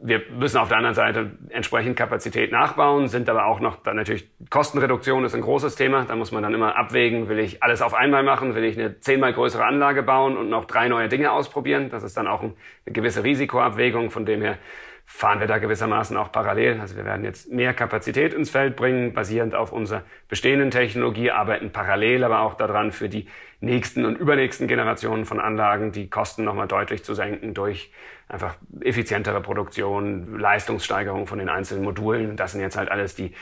[0.00, 4.30] Wir müssen auf der anderen Seite entsprechend Kapazität nachbauen, sind aber auch noch, dann natürlich
[4.48, 6.04] Kostenreduktion ist ein großes Thema.
[6.04, 9.00] Da muss man dann immer abwägen, will ich alles auf einmal machen, will ich eine
[9.00, 11.88] zehnmal größere Anlage bauen und noch drei neue Dinge ausprobieren.
[11.90, 12.52] Das ist dann auch eine
[12.86, 14.58] gewisse Risikoabwägung, von dem her
[15.10, 16.80] fahren wir da gewissermaßen auch parallel.
[16.80, 21.70] Also wir werden jetzt mehr Kapazität ins Feld bringen, basierend auf unserer bestehenden Technologie, arbeiten
[21.70, 23.26] parallel aber auch daran, für die
[23.60, 27.90] nächsten und übernächsten Generationen von Anlagen die Kosten nochmal deutlich zu senken durch
[28.28, 32.36] einfach effizientere Produktion, Leistungssteigerung von den einzelnen Modulen.
[32.36, 33.32] Das sind jetzt halt alles die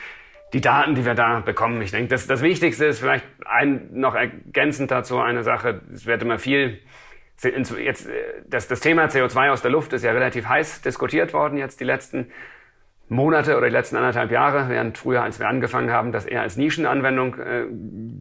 [0.53, 1.81] die Daten, die wir da bekommen.
[1.81, 5.81] Ich denke, das, das Wichtigste ist vielleicht ein, noch ergänzend dazu eine Sache.
[5.93, 6.79] Es wird immer viel
[7.43, 8.13] jetzt, äh,
[8.47, 11.85] das, das Thema CO2 aus der Luft ist ja relativ heiß diskutiert worden jetzt die
[11.85, 12.31] letzten
[13.09, 16.57] Monate oder die letzten anderthalb Jahre, während früher, als wir angefangen haben, das eher als
[16.57, 17.65] Nischenanwendung äh,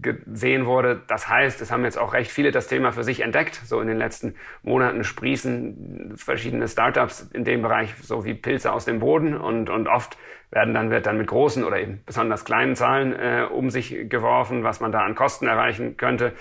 [0.00, 1.02] gesehen wurde.
[1.08, 3.56] Das heißt, es haben jetzt auch recht viele das Thema für sich entdeckt.
[3.64, 8.84] So in den letzten Monaten sprießen verschiedene Startups in dem Bereich so wie Pilze aus
[8.84, 10.16] dem Boden und, und oft
[10.52, 14.62] werden dann, wird dann mit großen oder eben besonders kleinen Zahlen äh, um sich geworfen,
[14.62, 16.32] was man da an Kosten erreichen könnte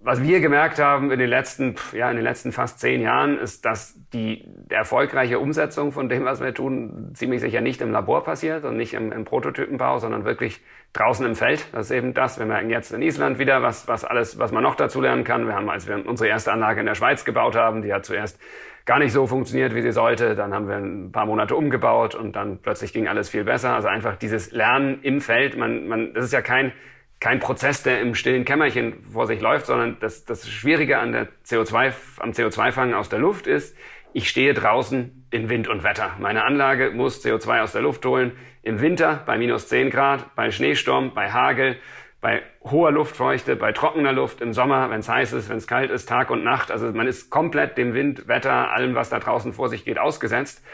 [0.00, 3.64] was wir gemerkt haben in den letzten, ja, in den letzten fast zehn Jahren, ist,
[3.64, 8.64] dass die erfolgreiche Umsetzung von dem, was wir tun, ziemlich sicher nicht im Labor passiert
[8.64, 10.60] und nicht im, im Prototypenbau, sondern wirklich
[10.92, 11.66] draußen im Feld.
[11.72, 12.38] Das ist eben das.
[12.38, 15.46] Wir merken jetzt in Island wieder, was, was alles, was man noch dazu lernen kann.
[15.46, 18.40] Wir haben, als wir unsere erste Anlage in der Schweiz gebaut haben, die hat zuerst
[18.84, 20.34] gar nicht so funktioniert, wie sie sollte.
[20.34, 23.74] Dann haben wir ein paar Monate umgebaut und dann plötzlich ging alles viel besser.
[23.74, 25.58] Also einfach dieses Lernen im Feld.
[25.58, 26.72] Man, man, das ist ja kein,
[27.20, 31.28] kein Prozess, der im stillen Kämmerchen vor sich läuft, sondern das, das Schwierige an der
[31.46, 33.76] CO2, am CO2-Fangen aus der Luft ist,
[34.12, 36.12] ich stehe draußen in Wind und Wetter.
[36.18, 38.32] Meine Anlage muss CO2 aus der Luft holen.
[38.62, 41.76] Im Winter bei minus 10 Grad, bei Schneesturm, bei Hagel,
[42.20, 45.90] bei hoher Luftfeuchte, bei trockener Luft, im Sommer, wenn es heiß ist, wenn es kalt
[45.90, 46.70] ist, Tag und Nacht.
[46.70, 50.64] Also man ist komplett dem Wind, Wetter, allem, was da draußen vor sich geht, ausgesetzt.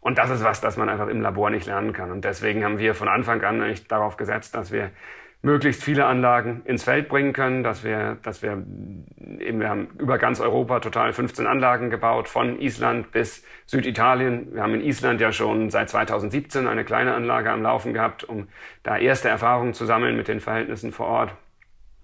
[0.00, 2.10] Und das ist was, das man einfach im Labor nicht lernen kann.
[2.10, 4.90] Und deswegen haben wir von Anfang an eigentlich darauf gesetzt, dass wir
[5.42, 10.16] möglichst viele Anlagen ins Feld bringen können, dass wir, dass wir eben, wir haben über
[10.16, 14.54] ganz Europa total 15 Anlagen gebaut, von Island bis Süditalien.
[14.54, 18.48] Wir haben in Island ja schon seit 2017 eine kleine Anlage am Laufen gehabt, um
[18.84, 21.34] da erste Erfahrungen zu sammeln mit den Verhältnissen vor Ort.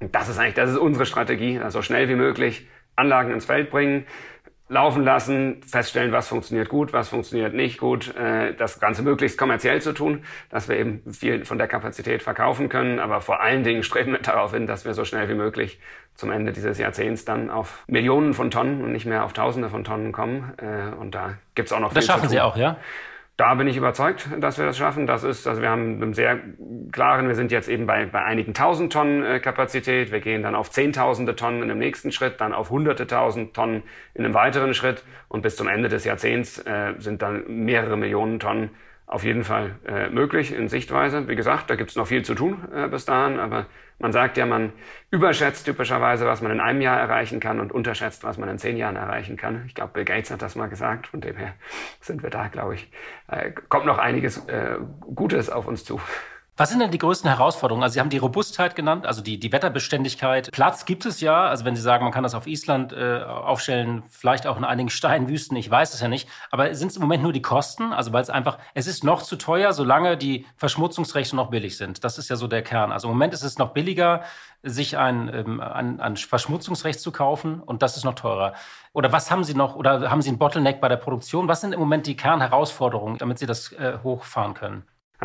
[0.00, 3.70] Und das ist eigentlich, das ist unsere Strategie, also schnell wie möglich Anlagen ins Feld
[3.70, 4.06] bringen,
[4.68, 9.80] laufen lassen, feststellen, was funktioniert gut, was funktioniert nicht gut, äh, das Ganze möglichst kommerziell
[9.80, 13.82] zu tun, dass wir eben viel von der Kapazität verkaufen können, aber vor allen Dingen
[13.82, 15.80] streben wir darauf hin, dass wir so schnell wie möglich
[16.14, 19.84] zum Ende dieses Jahrzehnts dann auf Millionen von Tonnen und nicht mehr auf Tausende von
[19.84, 20.52] Tonnen kommen.
[20.58, 22.22] Äh, und da gibt's auch noch das viel zu tun.
[22.22, 22.76] Das schaffen Sie auch, ja?
[23.38, 25.06] Da bin ich überzeugt, dass wir das schaffen.
[25.06, 26.40] Das ist, also wir haben einen sehr
[26.90, 30.10] klaren, wir sind jetzt eben bei, bei einigen tausend Tonnen äh, Kapazität.
[30.10, 33.84] Wir gehen dann auf zehntausende Tonnen in einem nächsten Schritt, dann auf hunderte tausend Tonnen
[34.14, 35.04] in einem weiteren Schritt.
[35.28, 38.70] Und bis zum Ende des Jahrzehnts äh, sind dann mehrere Millionen Tonnen
[39.06, 41.28] auf jeden Fall äh, möglich in Sichtweise.
[41.28, 43.66] Wie gesagt, da gibt es noch viel zu tun äh, bis dahin, aber
[43.98, 44.72] man sagt ja, man
[45.10, 48.76] überschätzt typischerweise, was man in einem Jahr erreichen kann und unterschätzt, was man in zehn
[48.76, 49.64] Jahren erreichen kann.
[49.66, 51.08] Ich glaube, Bill Gates hat das mal gesagt.
[51.08, 51.54] Von dem her
[52.00, 52.90] sind wir da, glaube ich,
[53.28, 54.76] äh, kommt noch einiges äh,
[55.14, 56.00] Gutes auf uns zu.
[56.58, 57.84] Was sind denn die größten Herausforderungen?
[57.84, 60.50] Also Sie haben die Robustheit genannt, also die, die Wetterbeständigkeit.
[60.50, 61.46] Platz gibt es ja.
[61.46, 64.90] Also wenn Sie sagen, man kann das auf Island äh, aufstellen, vielleicht auch in einigen
[64.90, 66.28] Steinwüsten, ich weiß es ja nicht.
[66.50, 67.92] Aber sind es im Moment nur die Kosten?
[67.92, 72.02] Also weil es einfach, es ist noch zu teuer, solange die Verschmutzungsrechte noch billig sind.
[72.02, 72.90] Das ist ja so der Kern.
[72.90, 74.24] Also im Moment ist es noch billiger,
[74.64, 78.54] sich ein, ähm, ein, ein Verschmutzungsrecht zu kaufen und das ist noch teurer.
[78.92, 79.76] Oder was haben Sie noch?
[79.76, 81.46] Oder haben Sie einen Bottleneck bei der Produktion?
[81.46, 84.82] Was sind im Moment die Kernherausforderungen, damit Sie das äh, hochfahren können?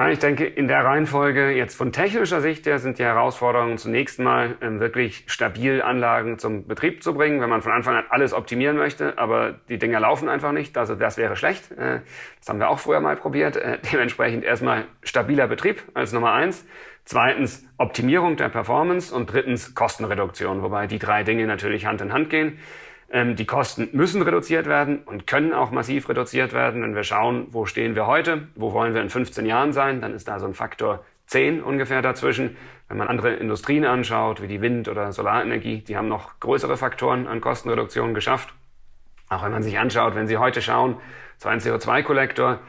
[0.10, 4.58] Ich denke, in der Reihenfolge jetzt von technischer Sicht her sind die Herausforderungen zunächst mal
[4.60, 8.75] ähm, wirklich stabil Anlagen zum Betrieb zu bringen, wenn man von Anfang an alles optimieren
[8.75, 11.71] möchte, aber die Dinger laufen einfach nicht, also das wäre schlecht.
[11.73, 11.99] Äh,
[12.39, 13.56] das haben wir auch früher mal probiert.
[13.56, 16.65] Äh, dementsprechend erstmal stabiler Betrieb als Nummer eins.
[17.06, 22.32] Zweitens Optimierung der Performance und drittens Kostenreduktion, wobei die drei Dinge natürlich Hand in Hand
[22.32, 22.58] gehen.
[23.13, 26.82] Ähm, die Kosten müssen reduziert werden und können auch massiv reduziert werden.
[26.82, 30.15] Wenn wir schauen, wo stehen wir heute, wo wollen wir in 15 Jahren sein, dann
[30.15, 32.58] ist da so ein Faktor 10 ungefähr dazwischen.
[32.89, 37.28] Wenn man andere Industrien anschaut, wie die Wind- oder Solarenergie, die haben noch größere Faktoren
[37.28, 38.52] an Kostenreduktion geschafft.
[39.30, 40.97] Auch wenn man sich anschaut, wenn Sie heute schauen,
[41.38, 42.60] so ein CO2-Kollektor,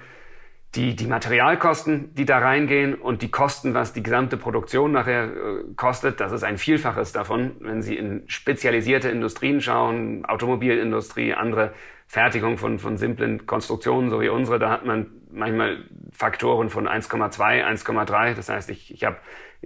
[0.75, 5.31] die, die Materialkosten, die da reingehen und die Kosten, was die gesamte Produktion nachher äh,
[5.77, 7.53] kostet, das ist ein Vielfaches davon.
[7.61, 11.73] Wenn Sie in spezialisierte Industrien schauen, Automobilindustrie, andere
[12.07, 17.65] Fertigung von, von simplen Konstruktionen, so wie unsere, da hat man manchmal Faktoren von 1,2,
[17.65, 18.35] 1,3.
[18.35, 19.17] Das heißt, ich, ich habe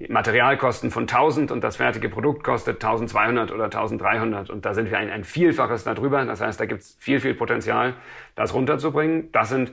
[0.09, 4.99] Materialkosten von 1000 und das fertige Produkt kostet 1200 oder 1300 und da sind wir
[4.99, 6.25] ein, ein Vielfaches darüber.
[6.25, 7.94] Das heißt, da gibt es viel, viel Potenzial,
[8.35, 9.33] das runterzubringen.
[9.33, 9.73] Das sind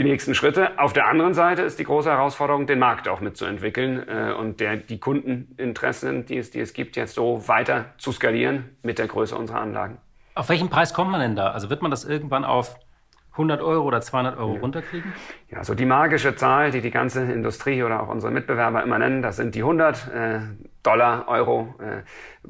[0.00, 0.78] die nächsten Schritte.
[0.78, 4.78] Auf der anderen Seite ist die große Herausforderung, den Markt auch mitzuentwickeln äh, und der,
[4.78, 9.36] die Kundeninteressen, die es, die es gibt, jetzt so weiter zu skalieren mit der Größe
[9.36, 9.98] unserer Anlagen.
[10.34, 11.50] Auf welchen Preis kommt man denn da?
[11.50, 12.76] Also wird man das irgendwann auf
[13.32, 14.60] 100 Euro oder 200 Euro ja.
[14.60, 15.12] runterkriegen?
[15.50, 19.20] Ja, so die magische Zahl, die die ganze Industrie oder auch unsere Mitbewerber immer nennen,
[19.20, 20.40] das sind die 100 äh,
[20.82, 22.02] Dollar, Euro äh,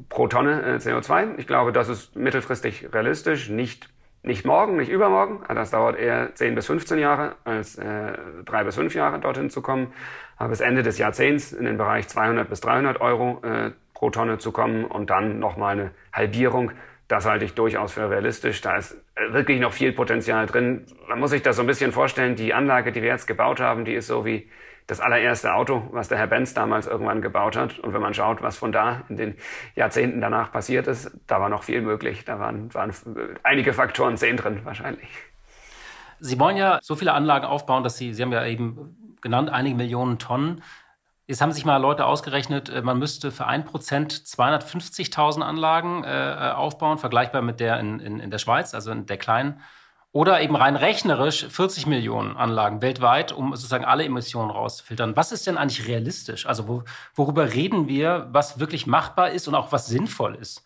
[0.07, 1.37] pro Tonne äh, CO2.
[1.37, 3.89] Ich glaube, das ist mittelfristig realistisch, nicht
[4.23, 5.41] nicht morgen, nicht übermorgen.
[5.53, 8.13] Das dauert eher 10 bis 15 Jahre, als äh,
[8.45, 9.93] drei bis fünf Jahre dorthin zu kommen.
[10.37, 14.37] Aber bis Ende des Jahrzehnts in den Bereich 200 bis 300 Euro äh, pro Tonne
[14.37, 16.71] zu kommen und dann nochmal eine Halbierung,
[17.07, 18.61] das halte ich durchaus für realistisch.
[18.61, 20.85] Da ist äh, wirklich noch viel Potenzial drin.
[21.07, 22.35] Man muss sich das so ein bisschen vorstellen.
[22.35, 24.49] Die Anlage, die wir jetzt gebaut haben, die ist so wie
[24.87, 27.79] das allererste Auto, was der Herr Benz damals irgendwann gebaut hat.
[27.79, 29.35] Und wenn man schaut, was von da in den
[29.75, 32.25] Jahrzehnten danach passiert ist, da war noch viel möglich.
[32.25, 32.93] Da waren, waren
[33.43, 35.09] einige Faktoren zehn drin wahrscheinlich.
[36.19, 39.75] Sie wollen ja so viele Anlagen aufbauen, dass Sie, Sie haben ja eben genannt, einige
[39.75, 40.61] Millionen Tonnen.
[41.27, 46.51] Jetzt haben sich mal Leute ausgerechnet, äh, man müsste für ein Prozent 250.000 Anlagen äh,
[46.55, 49.61] aufbauen, vergleichbar mit der in, in, in der Schweiz, also in der kleinen.
[50.13, 55.15] Oder eben rein rechnerisch 40 Millionen Anlagen weltweit, um sozusagen alle Emissionen rauszufiltern.
[55.15, 56.45] Was ist denn eigentlich realistisch?
[56.45, 56.83] Also wo,
[57.15, 60.65] worüber reden wir, was wirklich machbar ist und auch was sinnvoll ist?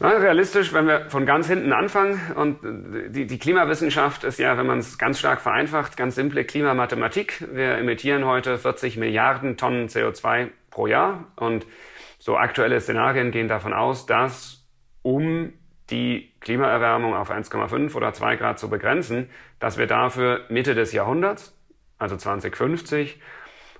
[0.00, 2.58] Na, realistisch, wenn wir von ganz hinten anfangen und
[3.14, 7.46] die, die Klimawissenschaft ist ja, wenn man es ganz stark vereinfacht, ganz simple Klimamathematik.
[7.52, 11.66] Wir emittieren heute 40 Milliarden Tonnen CO2 pro Jahr und
[12.18, 14.66] so aktuelle Szenarien gehen davon aus, dass
[15.02, 15.52] um
[15.92, 21.56] die Klimaerwärmung auf 1,5 oder 2 Grad zu begrenzen, dass wir dafür Mitte des Jahrhunderts,
[21.98, 23.20] also 2050,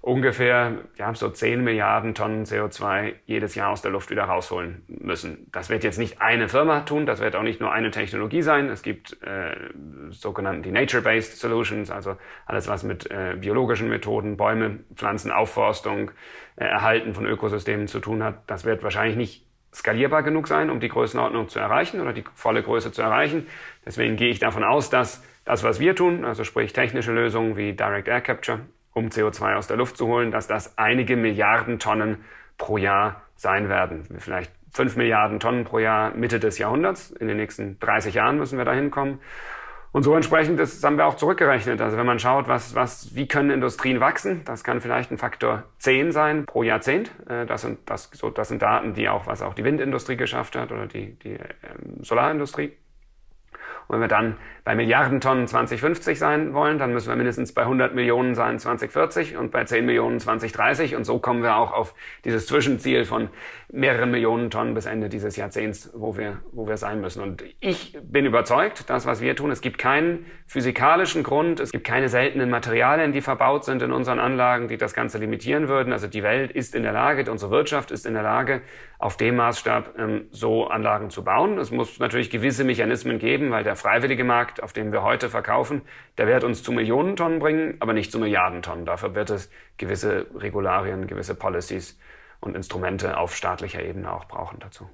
[0.02, 5.48] ungefähr ja, so 10 Milliarden Tonnen CO2 jedes Jahr aus der Luft wieder rausholen müssen.
[5.52, 8.68] Das wird jetzt nicht eine Firma tun, das wird auch nicht nur eine Technologie sein.
[8.68, 9.54] Es gibt äh,
[10.10, 16.10] sogenannte Nature-Based Solutions, also alles, was mit äh, biologischen Methoden, Bäume, Pflanzen, Aufforstung,
[16.56, 18.42] äh, Erhalten von Ökosystemen zu tun hat.
[18.48, 22.62] Das wird wahrscheinlich nicht skalierbar genug sein, um die Größenordnung zu erreichen oder die volle
[22.62, 23.46] Größe zu erreichen.
[23.86, 27.72] Deswegen gehe ich davon aus, dass das, was wir tun, also sprich technische Lösungen wie
[27.72, 28.60] Direct Air Capture
[28.94, 32.18] um CO2 aus der Luft zu holen, dass das einige Milliarden Tonnen
[32.58, 34.06] pro Jahr sein werden.
[34.18, 37.10] Vielleicht 5 Milliarden Tonnen pro Jahr Mitte des Jahrhunderts.
[37.10, 39.18] In den nächsten 30 Jahren müssen wir da hinkommen.
[39.92, 41.80] Und so entsprechend das haben wir auch zurückgerechnet.
[41.80, 45.64] Also wenn man schaut, was, was, wie können Industrien wachsen, das kann vielleicht ein Faktor
[45.78, 47.10] 10 sein pro Jahrzehnt.
[47.28, 50.56] Äh, das sind, das, so, das sind Daten, die auch, was auch die Windindustrie geschafft
[50.56, 52.72] hat oder die, die ähm, Solarindustrie.
[53.92, 57.94] Wenn wir dann bei Milliarden Tonnen 2050 sein wollen, dann müssen wir mindestens bei 100
[57.94, 60.96] Millionen sein 2040 und bei 10 Millionen 2030.
[60.96, 63.28] Und so kommen wir auch auf dieses Zwischenziel von
[63.70, 67.22] mehreren Millionen Tonnen bis Ende dieses Jahrzehnts, wo wir, wo wir sein müssen.
[67.22, 71.86] Und ich bin überzeugt, das, was wir tun, es gibt keinen physikalischen Grund, es gibt
[71.86, 75.92] keine seltenen Materialien, die verbaut sind in unseren Anlagen, die das Ganze limitieren würden.
[75.92, 78.62] Also die Welt ist in der Lage, unsere Wirtschaft ist in der Lage,
[78.98, 81.58] auf dem Maßstab ähm, so Anlagen zu bauen.
[81.58, 85.82] Es muss natürlich gewisse Mechanismen geben, weil der freiwillige Markt, auf dem wir heute verkaufen,
[86.16, 88.86] der wird uns zu Millionen Tonnen bringen, aber nicht zu Milliarden Tonnen.
[88.86, 91.98] Dafür wird es gewisse Regularien, gewisse Policies
[92.40, 94.88] und Instrumente auf staatlicher Ebene auch brauchen dazu.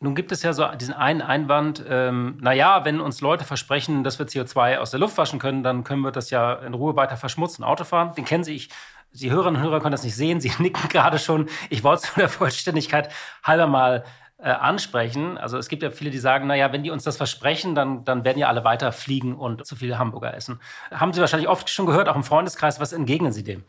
[0.00, 4.20] Nun gibt es ja so diesen einen Einwand, ähm, naja, wenn uns Leute versprechen, dass
[4.20, 7.16] wir CO2 aus der Luft waschen können, dann können wir das ja in Ruhe weiter
[7.16, 8.14] verschmutzen, Autofahren.
[8.14, 8.70] Den kennen Sie, ich
[9.12, 11.48] die Hörerinnen und Hörer können das nicht sehen, sie nicken gerade schon.
[11.70, 13.10] Ich wollte es der Vollständigkeit
[13.42, 14.04] halber mal
[14.38, 15.36] äh, ansprechen.
[15.36, 18.24] Also es gibt ja viele, die sagen, naja, wenn die uns das versprechen, dann, dann
[18.24, 20.60] werden ja alle weiter fliegen und zu viel Hamburger essen.
[20.92, 23.64] Haben Sie wahrscheinlich oft schon gehört, auch im Freundeskreis, was entgegnen Sie dem?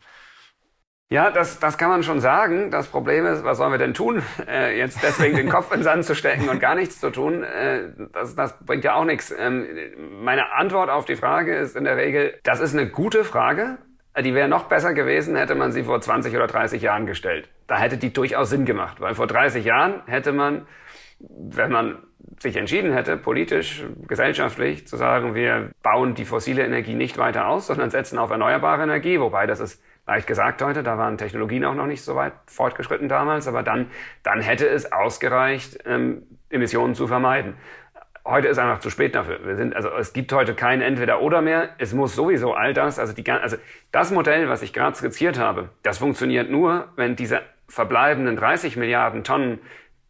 [1.12, 2.70] Ja, das, das kann man schon sagen.
[2.70, 4.22] Das Problem ist, was sollen wir denn tun?
[4.46, 7.88] Äh, jetzt deswegen den Kopf in Sand zu stecken und gar nichts zu tun, äh,
[8.12, 9.34] das, das bringt ja auch nichts.
[9.36, 9.66] Ähm,
[10.22, 13.78] meine Antwort auf die Frage ist in der Regel, das ist eine gute Frage,
[14.18, 17.48] die wäre noch besser gewesen, hätte man sie vor 20 oder 30 Jahren gestellt.
[17.66, 20.66] Da hätte die durchaus Sinn gemacht, weil vor 30 Jahren hätte man,
[21.18, 21.98] wenn man
[22.38, 27.66] sich entschieden hätte, politisch, gesellschaftlich, zu sagen, wir bauen die fossile Energie nicht weiter aus,
[27.66, 31.74] sondern setzen auf erneuerbare Energie, wobei das ist leicht gesagt heute, da waren Technologien auch
[31.74, 33.90] noch nicht so weit fortgeschritten damals, aber dann,
[34.22, 37.54] dann hätte es ausgereicht, ähm, Emissionen zu vermeiden.
[38.24, 39.40] Heute ist einfach zu spät dafür.
[39.44, 41.70] Wir sind, also es gibt heute kein Entweder-Oder mehr.
[41.78, 43.56] Es muss sowieso all das, also die, also
[43.92, 49.24] das Modell, was ich gerade skizziert habe, das funktioniert nur, wenn diese verbleibenden 30 Milliarden
[49.24, 49.60] Tonnen,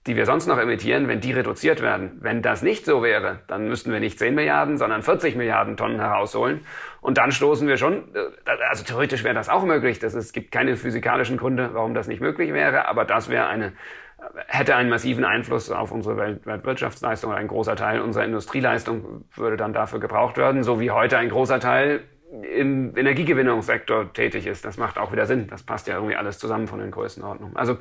[0.07, 2.19] die wir sonst noch emittieren, wenn die reduziert werden.
[2.21, 6.01] Wenn das nicht so wäre, dann müssten wir nicht 10 Milliarden, sondern 40 Milliarden Tonnen
[6.01, 6.63] herausholen.
[7.03, 9.99] Und dann stoßen wir schon, äh, also theoretisch wäre das auch möglich.
[9.99, 13.73] Das es gibt keine physikalischen Gründe, warum das nicht möglich wäre, aber das wäre eine
[14.47, 17.33] hätte einen massiven Einfluss auf unsere Welt Weltwirtschaftsleistung.
[17.33, 21.61] Ein großer Teil unserer Industrieleistung würde dann dafür gebraucht werden, so wie heute ein großer
[21.61, 24.65] Teil im Energiegewinnungssektor tätig ist.
[24.65, 25.49] Das macht auch wieder Sinn.
[25.49, 27.57] Das passt ja irgendwie alles zusammen von den Größenordnungen.
[27.57, 27.79] Also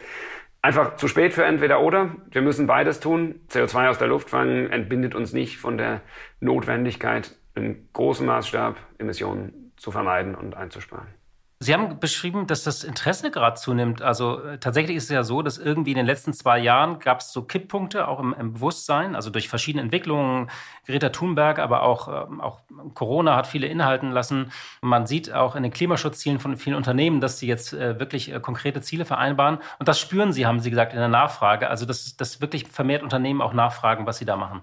[0.62, 2.16] einfach zu spät für entweder oder.
[2.32, 3.42] Wir müssen beides tun.
[3.50, 6.02] CO2 aus der Luft fangen entbindet uns nicht von der
[6.40, 11.19] Notwendigkeit, in großem Maßstab Emissionen zu vermeiden und einzusparen.
[11.62, 14.02] Sie haben beschrieben, dass das Interesse gerade zunimmt.
[14.02, 17.20] Also äh, tatsächlich ist es ja so, dass irgendwie in den letzten zwei Jahren gab
[17.20, 20.50] es so Kipppunkte auch im, im, Bewusstsein, also durch verschiedene Entwicklungen.
[20.86, 22.62] Greta Thunberg, aber auch, äh, auch
[22.94, 24.54] Corona hat viele inhalten lassen.
[24.82, 28.40] Man sieht auch in den Klimaschutzzielen von vielen Unternehmen, dass sie jetzt äh, wirklich äh,
[28.40, 29.58] konkrete Ziele vereinbaren.
[29.80, 31.70] Und das spüren sie, haben sie gesagt, in der Nachfrage.
[31.70, 34.62] Also dass, dass wirklich vermehrt Unternehmen auch nachfragen, was sie da machen.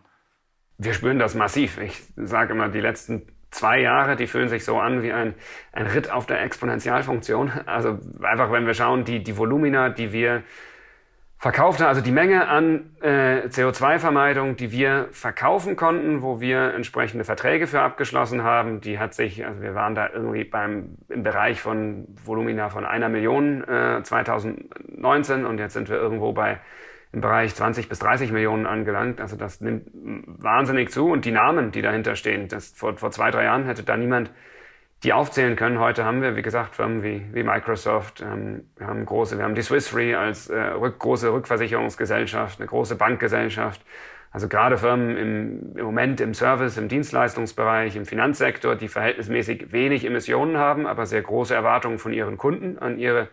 [0.78, 1.76] Wir spüren das massiv.
[1.76, 5.34] Ich sage immer, die letzten zwei Jahre, die fühlen sich so an wie ein,
[5.72, 7.52] ein Ritt auf der Exponentialfunktion.
[7.66, 10.42] Also einfach, wenn wir schauen, die, die Volumina, die wir
[11.38, 17.24] verkauft haben, also die Menge an äh, CO2-Vermeidung, die wir verkaufen konnten, wo wir entsprechende
[17.24, 21.60] Verträge für abgeschlossen haben, die hat sich, also wir waren da irgendwie beim im Bereich
[21.60, 26.58] von Volumina von einer Million äh, 2019 und jetzt sind wir irgendwo bei
[27.12, 29.20] im Bereich 20 bis 30 Millionen angelangt.
[29.20, 31.10] Also das nimmt wahnsinnig zu.
[31.10, 34.30] Und die Namen, die dahinter stehen, das, vor, vor zwei, drei Jahren hätte da niemand
[35.02, 35.78] die aufzählen können.
[35.78, 39.54] Heute haben wir, wie gesagt, Firmen wie, wie Microsoft, ähm, wir haben große, wir haben
[39.54, 43.82] die Swiss Re als äh, rück, große Rückversicherungsgesellschaft, eine große Bankgesellschaft,
[44.32, 50.04] Also gerade Firmen im, im Moment im Service, im Dienstleistungsbereich, im Finanzsektor, die verhältnismäßig wenig
[50.04, 53.28] Emissionen haben, aber sehr große Erwartungen von ihren Kunden an ihre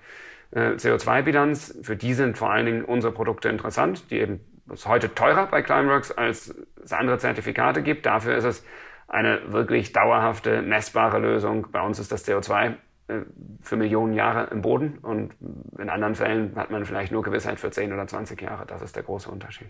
[0.54, 1.80] äh, CO2-Bilanz.
[1.82, 4.40] Für die sind vor allen Dingen unsere Produkte interessant, die eben
[4.72, 8.06] ist heute teurer bei Climeworks, als es andere Zertifikate gibt.
[8.06, 8.66] Dafür ist es
[9.08, 11.68] eine wirklich dauerhafte, messbare Lösung.
[11.72, 12.76] Bei uns ist das CO2
[13.08, 13.22] äh,
[13.62, 15.36] für Millionen Jahre im Boden und
[15.78, 18.66] in anderen Fällen hat man vielleicht nur Gewissheit für 10 oder 20 Jahre.
[18.66, 19.70] Das ist der große Unterschied.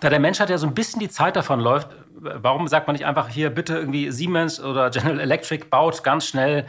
[0.00, 2.94] Da der Mensch hat ja so ein bisschen die Zeit davon läuft, warum sagt man
[2.94, 6.66] nicht einfach hier bitte irgendwie Siemens oder General Electric baut ganz schnell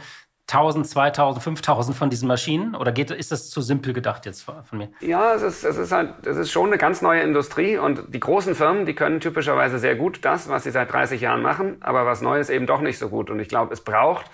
[0.50, 2.74] 1000, 2000, 5000 von diesen Maschinen?
[2.74, 4.88] Oder geht, ist das zu simpel gedacht jetzt von mir?
[5.00, 8.20] Ja, es ist, es ist halt, es ist schon eine ganz neue Industrie und die
[8.20, 12.06] großen Firmen, die können typischerweise sehr gut das, was sie seit 30 Jahren machen, aber
[12.06, 13.28] was Neues eben doch nicht so gut.
[13.30, 14.26] Und ich glaube, es braucht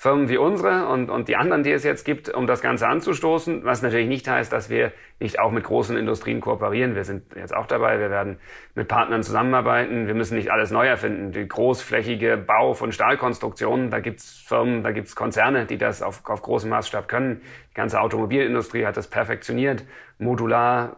[0.00, 3.66] Firmen wie unsere und, und die anderen, die es jetzt gibt, um das Ganze anzustoßen.
[3.66, 6.94] Was natürlich nicht heißt, dass wir nicht auch mit großen Industrien kooperieren.
[6.94, 8.00] Wir sind jetzt auch dabei.
[8.00, 8.38] Wir werden
[8.74, 10.06] mit Partnern zusammenarbeiten.
[10.06, 11.32] Wir müssen nicht alles neu erfinden.
[11.32, 16.40] Die großflächige Bau von Stahlkonstruktionen, da gibt's Firmen, da gibt's Konzerne, die das auf, auf
[16.40, 17.42] großem Maßstab können.
[17.72, 19.84] Die ganze Automobilindustrie hat das perfektioniert,
[20.18, 20.96] modular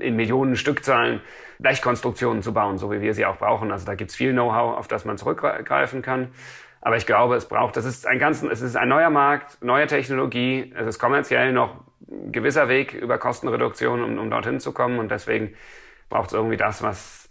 [0.00, 1.20] in Millionen Stückzahlen
[1.60, 3.70] Blechkonstruktionen zu bauen, so wie wir sie auch brauchen.
[3.70, 6.32] Also da gibt's viel Know-how, auf das man zurückgreifen kann.
[6.84, 9.86] Aber ich glaube, es braucht, das ist ein ganz, es ist ein neuer Markt, neue
[9.86, 10.70] Technologie.
[10.76, 14.98] Es ist kommerziell noch ein gewisser Weg über Kostenreduktion, um, um dorthin zu kommen.
[14.98, 15.54] Und deswegen
[16.10, 17.30] braucht es irgendwie das, was,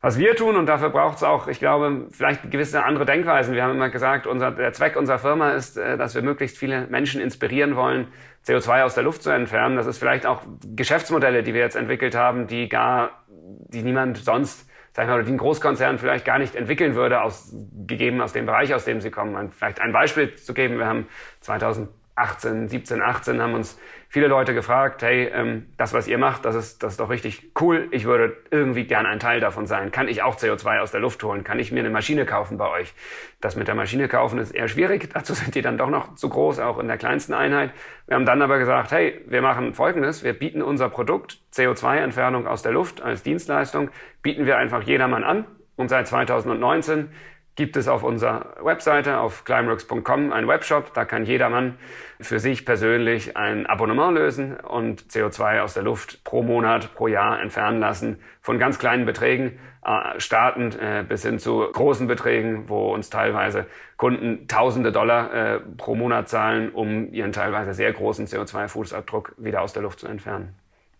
[0.00, 0.54] was wir tun.
[0.54, 3.56] Und dafür braucht es auch, ich glaube, vielleicht gewisse andere Denkweisen.
[3.56, 6.86] Wir haben immer gesagt, unser, der Zweck unserer Firma ist, äh, dass wir möglichst viele
[6.86, 8.06] Menschen inspirieren wollen,
[8.46, 9.74] CO2 aus der Luft zu entfernen.
[9.74, 10.42] Das ist vielleicht auch
[10.76, 15.32] Geschäftsmodelle, die wir jetzt entwickelt haben, die gar, die niemand sonst sag ich mal, die
[15.32, 17.54] ein Großkonzern vielleicht gar nicht entwickeln würde, aus,
[17.86, 19.52] gegeben aus dem Bereich, aus dem sie kommen.
[19.52, 21.06] Vielleicht ein Beispiel zu geben, wir haben
[21.40, 23.78] 2018, 17, 18 haben uns
[24.08, 27.52] viele Leute gefragt, hey, ähm, das, was ihr macht, das ist, das ist doch richtig
[27.60, 27.88] cool.
[27.90, 29.90] Ich würde irgendwie gern ein Teil davon sein.
[29.90, 31.44] Kann ich auch CO2 aus der Luft holen?
[31.44, 32.94] Kann ich mir eine Maschine kaufen bei euch?
[33.40, 35.10] Das mit der Maschine kaufen ist eher schwierig.
[35.14, 37.72] Dazu sind die dann doch noch zu groß, auch in der kleinsten Einheit.
[38.06, 40.22] Wir haben dann aber gesagt, hey, wir machen Folgendes.
[40.24, 43.90] Wir bieten unser Produkt CO2-Entfernung aus der Luft als Dienstleistung,
[44.22, 45.46] bieten wir einfach jedermann an.
[45.76, 47.10] Und seit 2019
[47.56, 50.92] gibt es auf unserer Webseite auf climeworks.com einen Webshop.
[50.92, 51.78] Da kann jedermann
[52.20, 57.40] für sich persönlich ein Abonnement lösen und CO2 aus der Luft pro Monat, pro Jahr
[57.40, 58.18] entfernen lassen.
[58.42, 63.66] Von ganz kleinen Beträgen äh, startend äh, bis hin zu großen Beträgen, wo uns teilweise
[63.96, 69.72] Kunden Tausende Dollar äh, pro Monat zahlen, um ihren teilweise sehr großen CO2-Fußabdruck wieder aus
[69.72, 70.54] der Luft zu entfernen.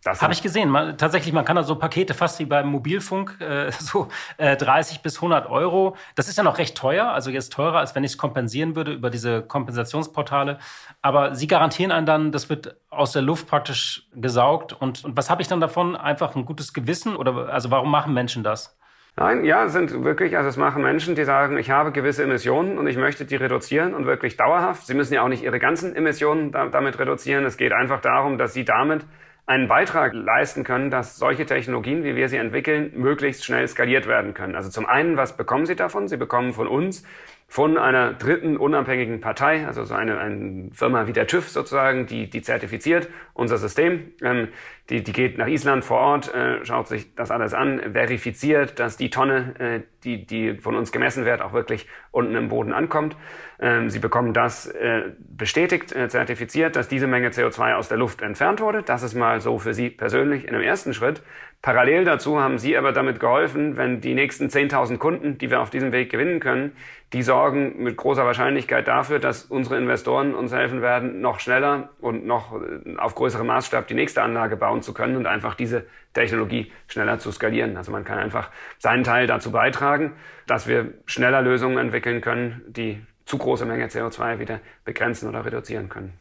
[0.06, 0.70] Das habe ich gesehen.
[0.70, 5.02] Man, tatsächlich, man kann da so Pakete fast wie beim Mobilfunk, äh, so äh, 30
[5.02, 5.96] bis 100 Euro.
[6.14, 8.92] Das ist ja noch recht teuer, also jetzt teurer, als wenn ich es kompensieren würde
[8.92, 10.58] über diese Kompensationsportale.
[11.02, 14.72] Aber sie garantieren einen dann, das wird aus der Luft praktisch gesaugt.
[14.72, 15.96] Und, und was habe ich dann davon?
[15.96, 17.16] Einfach ein gutes Gewissen?
[17.16, 18.78] Oder also warum machen Menschen das?
[19.16, 22.78] Nein, ja, es sind wirklich, also es machen Menschen, die sagen, ich habe gewisse Emissionen
[22.78, 24.86] und ich möchte die reduzieren und wirklich dauerhaft.
[24.86, 27.44] Sie müssen ja auch nicht ihre ganzen Emissionen da, damit reduzieren.
[27.44, 29.04] Es geht einfach darum, dass sie damit
[29.46, 34.34] einen Beitrag leisten können, dass solche Technologien, wie wir sie entwickeln, möglichst schnell skaliert werden
[34.34, 34.56] können.
[34.56, 36.08] Also zum einen, was bekommen Sie davon?
[36.08, 37.04] Sie bekommen von uns
[37.48, 42.28] von einer dritten unabhängigen Partei, also so eine, eine Firma wie der TÜV sozusagen, die,
[42.28, 44.12] die zertifiziert unser System.
[44.20, 44.48] Ähm,
[44.90, 48.96] die, die geht nach Island vor Ort, äh, schaut sich das alles an, verifiziert, dass
[48.96, 53.16] die Tonne, äh, die, die von uns gemessen wird, auch wirklich unten im Boden ankommt.
[53.58, 58.22] Ähm, sie bekommen das äh, bestätigt, äh, zertifiziert, dass diese Menge CO2 aus der Luft
[58.22, 58.82] entfernt wurde.
[58.82, 61.22] Das ist mal so für Sie persönlich in einem ersten Schritt.
[61.62, 65.70] Parallel dazu haben Sie aber damit geholfen, wenn die nächsten 10.000 Kunden, die wir auf
[65.70, 66.72] diesem Weg gewinnen können,
[67.12, 72.26] die sorgen mit großer Wahrscheinlichkeit dafür, dass unsere Investoren uns helfen werden, noch schneller und
[72.26, 76.72] noch äh, auf größerem Maßstab die nächste Anlage bauen zu können und einfach diese Technologie
[76.88, 77.76] schneller zu skalieren.
[77.76, 80.12] Also man kann einfach seinen Teil dazu beitragen,
[80.46, 85.88] dass wir schneller Lösungen entwickeln können, die zu große Menge CO2 wieder begrenzen oder reduzieren
[85.88, 86.12] können.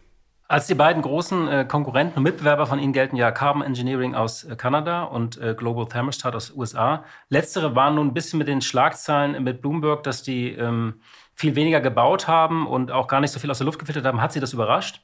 [0.47, 4.43] Als die beiden großen äh, Konkurrenten und Mitbewerber von Ihnen gelten ja Carbon Engineering aus
[4.43, 7.03] äh, Kanada und äh, Global Thermostat aus USA.
[7.29, 11.01] Letztere waren nun ein bisschen mit den Schlagzeilen mit Bloomberg, dass die ähm,
[11.33, 14.21] viel weniger gebaut haben und auch gar nicht so viel aus der Luft gefiltert haben.
[14.21, 15.01] Hat Sie das überrascht?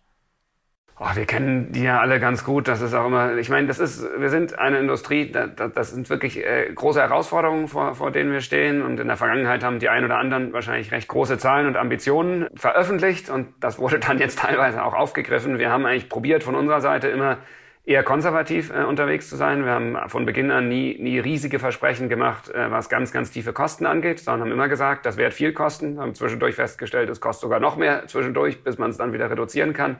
[1.03, 2.67] Oh, wir kennen die ja alle ganz gut.
[2.67, 6.11] Das ist auch immer, ich meine, das ist, wir sind eine Industrie, das, das sind
[6.11, 8.83] wirklich äh, große Herausforderungen, vor, vor denen wir stehen.
[8.83, 12.45] Und in der Vergangenheit haben die ein oder anderen wahrscheinlich recht große Zahlen und Ambitionen
[12.53, 13.31] veröffentlicht.
[13.31, 15.57] Und das wurde dann jetzt teilweise auch aufgegriffen.
[15.57, 17.39] Wir haben eigentlich probiert, von unserer Seite immer
[17.83, 19.65] eher konservativ äh, unterwegs zu sein.
[19.65, 23.53] Wir haben von Beginn an nie, nie riesige Versprechen gemacht, äh, was ganz, ganz tiefe
[23.53, 25.99] Kosten angeht, sondern haben immer gesagt, das wird viel kosten.
[25.99, 29.73] Haben zwischendurch festgestellt, es kostet sogar noch mehr zwischendurch, bis man es dann wieder reduzieren
[29.73, 29.97] kann.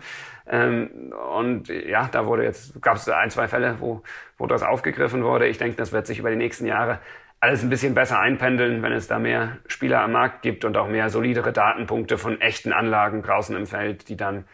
[0.47, 4.03] Ähm, und ja, da wurde jetzt, gab es ein, zwei Fälle, wo,
[4.37, 5.47] wo das aufgegriffen wurde.
[5.47, 6.99] Ich denke, das wird sich über die nächsten Jahre
[7.39, 10.87] alles ein bisschen besser einpendeln, wenn es da mehr Spieler am Markt gibt und auch
[10.87, 14.45] mehr solidere Datenpunkte von echten Anlagen draußen im Feld, die dann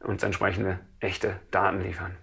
[0.00, 2.16] uns entsprechende echte Daten liefern.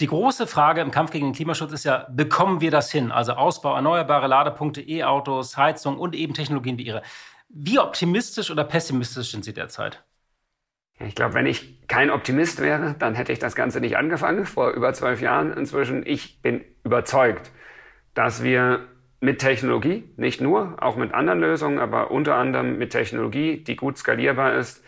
[0.00, 3.10] Die große Frage im Kampf gegen den Klimaschutz ist ja, bekommen wir das hin?
[3.10, 7.02] Also Ausbau erneuerbare Ladepunkte, E-Autos, Heizung und eben Technologien wie Ihre.
[7.48, 10.04] Wie optimistisch oder pessimistisch sind Sie derzeit?
[10.98, 14.70] Ich glaube, wenn ich kein Optimist wäre, dann hätte ich das Ganze nicht angefangen, vor
[14.70, 16.06] über zwölf Jahren inzwischen.
[16.06, 17.50] Ich bin überzeugt,
[18.14, 18.86] dass wir
[19.20, 23.98] mit Technologie, nicht nur, auch mit anderen Lösungen, aber unter anderem mit Technologie, die gut
[23.98, 24.82] skalierbar ist,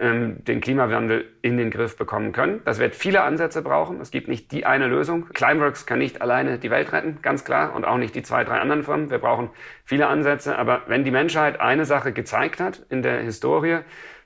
[0.00, 2.60] ähm, den Klimawandel in den Griff bekommen können.
[2.64, 4.00] Das wird viele Ansätze brauchen.
[4.00, 5.28] Es gibt nicht die eine Lösung.
[5.30, 8.60] Climeworks kann nicht alleine die Welt retten, ganz klar, und auch nicht die zwei, drei
[8.60, 9.10] anderen Firmen.
[9.10, 9.50] Wir brauchen
[9.84, 10.56] viele Ansätze.
[10.56, 13.78] Aber wenn die Menschheit eine Sache gezeigt hat in der Historie,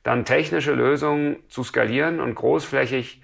[0.03, 3.22] dann technische Lösungen zu skalieren und großflächig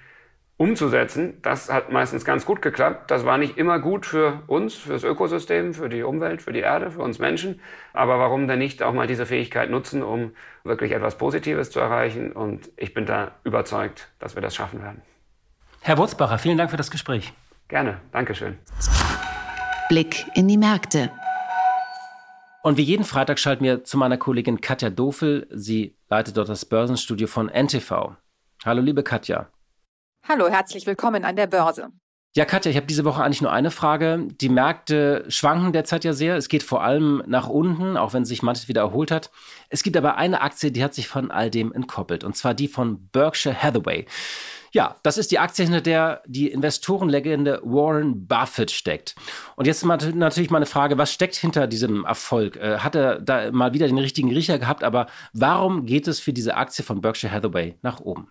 [0.59, 1.39] umzusetzen.
[1.41, 3.11] Das hat meistens ganz gut geklappt.
[3.11, 6.61] Das war nicht immer gut für uns, für das Ökosystem, für die Umwelt, für die
[6.61, 7.61] Erde, für uns Menschen.
[7.95, 10.33] Aber warum denn nicht auch mal diese Fähigkeit nutzen, um
[10.65, 12.33] wirklich etwas Positives zu erreichen?
[12.33, 15.01] Und ich bin da überzeugt, dass wir das schaffen werden.
[15.81, 17.33] Herr Wurzbacher, vielen Dank für das Gespräch.
[17.69, 18.59] Gerne, Dankeschön.
[19.89, 21.11] Blick in die Märkte.
[22.65, 25.47] Und wie jeden Freitag schalten wir zu meiner Kollegin Katja Dofel.
[25.51, 28.17] Sie leitet dort das Börsenstudio von NTV.
[28.65, 29.49] Hallo, liebe Katja.
[30.31, 31.89] Hallo, herzlich willkommen an der Börse.
[32.37, 34.29] Ja, Katja, ich habe diese Woche eigentlich nur eine Frage.
[34.43, 36.37] Die Märkte schwanken derzeit ja sehr.
[36.37, 39.31] Es geht vor allem nach unten, auch wenn sich manches wieder erholt hat.
[39.71, 42.69] Es gibt aber eine Aktie, die hat sich von all dem entkoppelt, und zwar die
[42.69, 44.05] von Berkshire Hathaway.
[44.71, 49.15] Ja, das ist die Aktie, hinter der die Investorenlegende Warren Buffett steckt.
[49.57, 52.57] Und jetzt natürlich meine Frage, was steckt hinter diesem Erfolg?
[52.57, 56.35] Äh, hat er da mal wieder den richtigen Riecher gehabt, aber warum geht es für
[56.35, 58.31] diese Aktie von Berkshire Hathaway nach oben?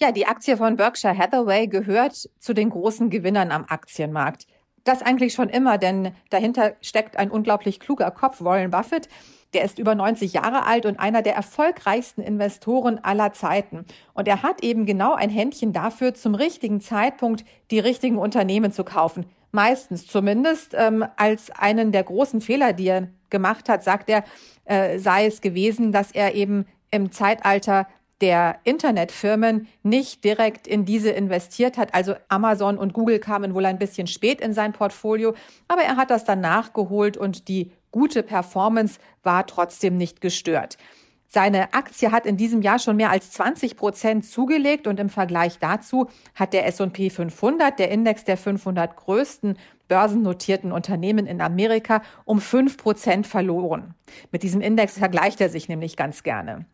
[0.00, 4.46] Ja, die Aktie von Berkshire Hathaway gehört zu den großen Gewinnern am Aktienmarkt.
[4.84, 9.08] Das eigentlich schon immer, denn dahinter steckt ein unglaublich kluger Kopf, Warren Buffett.
[9.54, 13.84] Der ist über 90 Jahre alt und einer der erfolgreichsten Investoren aller Zeiten.
[14.14, 18.82] Und er hat eben genau ein Händchen dafür, zum richtigen Zeitpunkt die richtigen Unternehmen zu
[18.82, 19.26] kaufen.
[19.52, 20.74] Meistens zumindest.
[20.76, 24.24] Ähm, als einen der großen Fehler, die er gemacht hat, sagt er,
[24.64, 27.86] äh, sei es gewesen, dass er eben im Zeitalter
[28.22, 31.92] der Internetfirmen nicht direkt in diese investiert hat.
[31.92, 35.34] Also Amazon und Google kamen wohl ein bisschen spät in sein Portfolio,
[35.68, 40.78] aber er hat das dann nachgeholt und die gute Performance war trotzdem nicht gestört.
[41.26, 45.58] Seine Aktie hat in diesem Jahr schon mehr als 20 Prozent zugelegt und im Vergleich
[45.58, 49.58] dazu hat der S&P 500, der Index der 500 größten
[49.88, 53.94] börsennotierten Unternehmen in Amerika, um 5 Prozent verloren.
[54.30, 56.66] Mit diesem Index vergleicht er sich nämlich ganz gerne.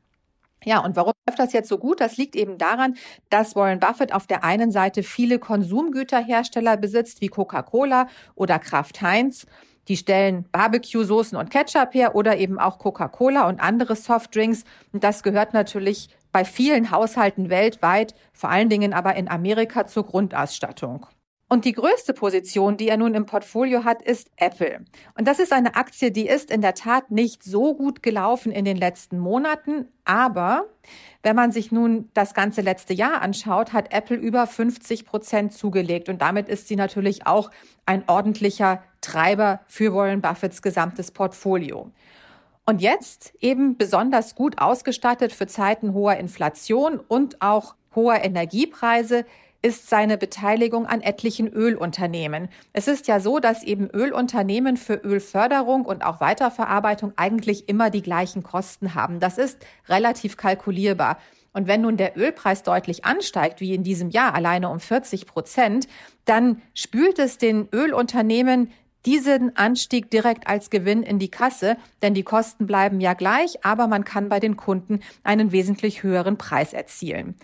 [0.68, 1.98] Ja, und warum läuft das jetzt so gut?
[1.98, 2.94] Das liegt eben daran,
[3.30, 9.46] dass Warren Buffett auf der einen Seite viele Konsumgüterhersteller besitzt, wie Coca-Cola oder Kraft Heinz.
[9.88, 14.64] Die stellen Barbecue-Soßen und Ketchup her oder eben auch Coca-Cola und andere Softdrinks.
[14.92, 20.04] Und das gehört natürlich bei vielen Haushalten weltweit, vor allen Dingen aber in Amerika zur
[20.04, 21.06] Grundausstattung.
[21.51, 24.84] Und die größte Position, die er nun im Portfolio hat, ist Apple.
[25.16, 28.66] Und das ist eine Aktie, die ist in der Tat nicht so gut gelaufen in
[28.66, 29.88] den letzten Monaten.
[30.05, 30.66] Aber
[31.22, 36.11] wenn man sich nun das ganze letzte Jahr anschaut, hat Apple über 50 Prozent zugelegt.
[36.11, 37.51] Und damit ist sie natürlich auch
[37.86, 41.90] ein ordentlicher Treiber für Warren Buffetts gesamtes Portfolio.
[42.66, 49.24] Und jetzt eben besonders gut ausgestattet für Zeiten hoher Inflation und auch hoher Energiepreise
[49.61, 52.48] ist seine Beteiligung an etlichen Ölunternehmen.
[52.72, 58.02] Es ist ja so, dass eben Ölunternehmen für Ölförderung und auch Weiterverarbeitung eigentlich immer die
[58.02, 59.18] gleichen Kosten haben.
[59.18, 61.18] Das ist relativ kalkulierbar.
[61.52, 65.88] Und wenn nun der Ölpreis deutlich ansteigt, wie in diesem Jahr alleine um 40 Prozent,
[66.24, 68.70] dann spült es den Ölunternehmen
[69.06, 73.86] diesen Anstieg direkt als Gewinn in die Kasse, denn die Kosten bleiben ja gleich, aber
[73.86, 77.34] man kann bei den Kunden einen wesentlich höheren Preis erzielen.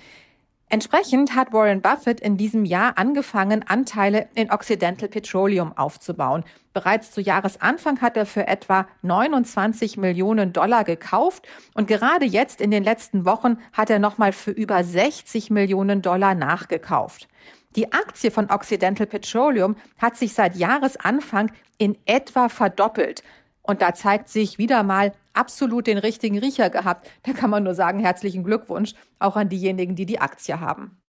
[0.74, 6.42] Entsprechend hat Warren Buffett in diesem Jahr angefangen, Anteile in Occidental Petroleum aufzubauen.
[6.72, 12.72] Bereits zu Jahresanfang hat er für etwa 29 Millionen Dollar gekauft und gerade jetzt in
[12.72, 17.28] den letzten Wochen hat er nochmal für über 60 Millionen Dollar nachgekauft.
[17.76, 23.22] Die Aktie von Occidental Petroleum hat sich seit Jahresanfang in etwa verdoppelt.
[23.62, 27.10] Und da zeigt sich wieder mal absolut den richtigen Riecher gehabt.
[27.22, 31.02] Da kann man nur sagen, herzlichen Glückwunsch auch an diejenigen, die die Aktie haben.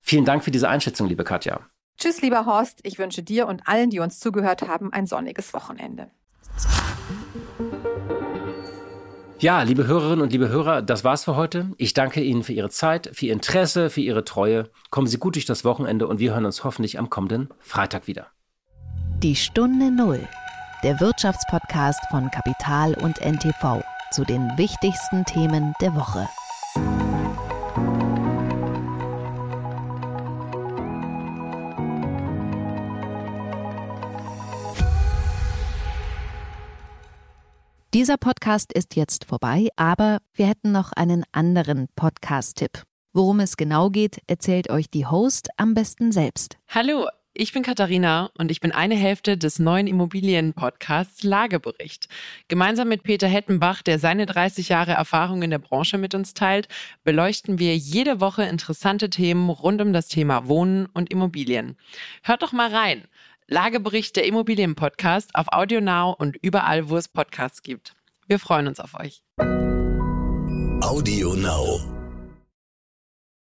[0.00, 1.60] Vielen Dank für diese Einschätzung, liebe Katja.
[1.98, 2.80] Tschüss, lieber Horst.
[2.82, 6.10] Ich wünsche dir und allen, die uns zugehört haben, ein sonniges Wochenende.
[9.38, 11.72] Ja, liebe Hörerinnen und liebe Hörer, das war's für heute.
[11.76, 14.70] Ich danke Ihnen für Ihre Zeit, für Ihr Interesse, für Ihre Treue.
[14.90, 18.28] Kommen Sie gut durch das Wochenende und wir hören uns hoffentlich am kommenden Freitag wieder.
[19.18, 20.28] Die Stunde Null,
[20.82, 26.28] der Wirtschaftspodcast von Kapital und NTV zu den wichtigsten Themen der Woche.
[37.94, 42.82] Dieser Podcast ist jetzt vorbei, aber wir hätten noch einen anderen Podcast-Tipp.
[43.12, 46.56] Worum es genau geht, erzählt euch die Host am besten selbst.
[46.68, 52.08] Hallo, ich bin Katharina und ich bin eine Hälfte des neuen Immobilien-Podcasts Lagebericht.
[52.48, 56.68] Gemeinsam mit Peter Hettenbach, der seine 30 Jahre Erfahrung in der Branche mit uns teilt,
[57.04, 61.76] beleuchten wir jede Woche interessante Themen rund um das Thema Wohnen und Immobilien.
[62.22, 63.04] Hört doch mal rein.
[63.48, 67.94] Lagebericht der Immobilien-Podcast auf AudioNow und überall, wo es Podcasts gibt.
[68.26, 69.22] Wir freuen uns auf euch.
[70.80, 71.91] AudioNow.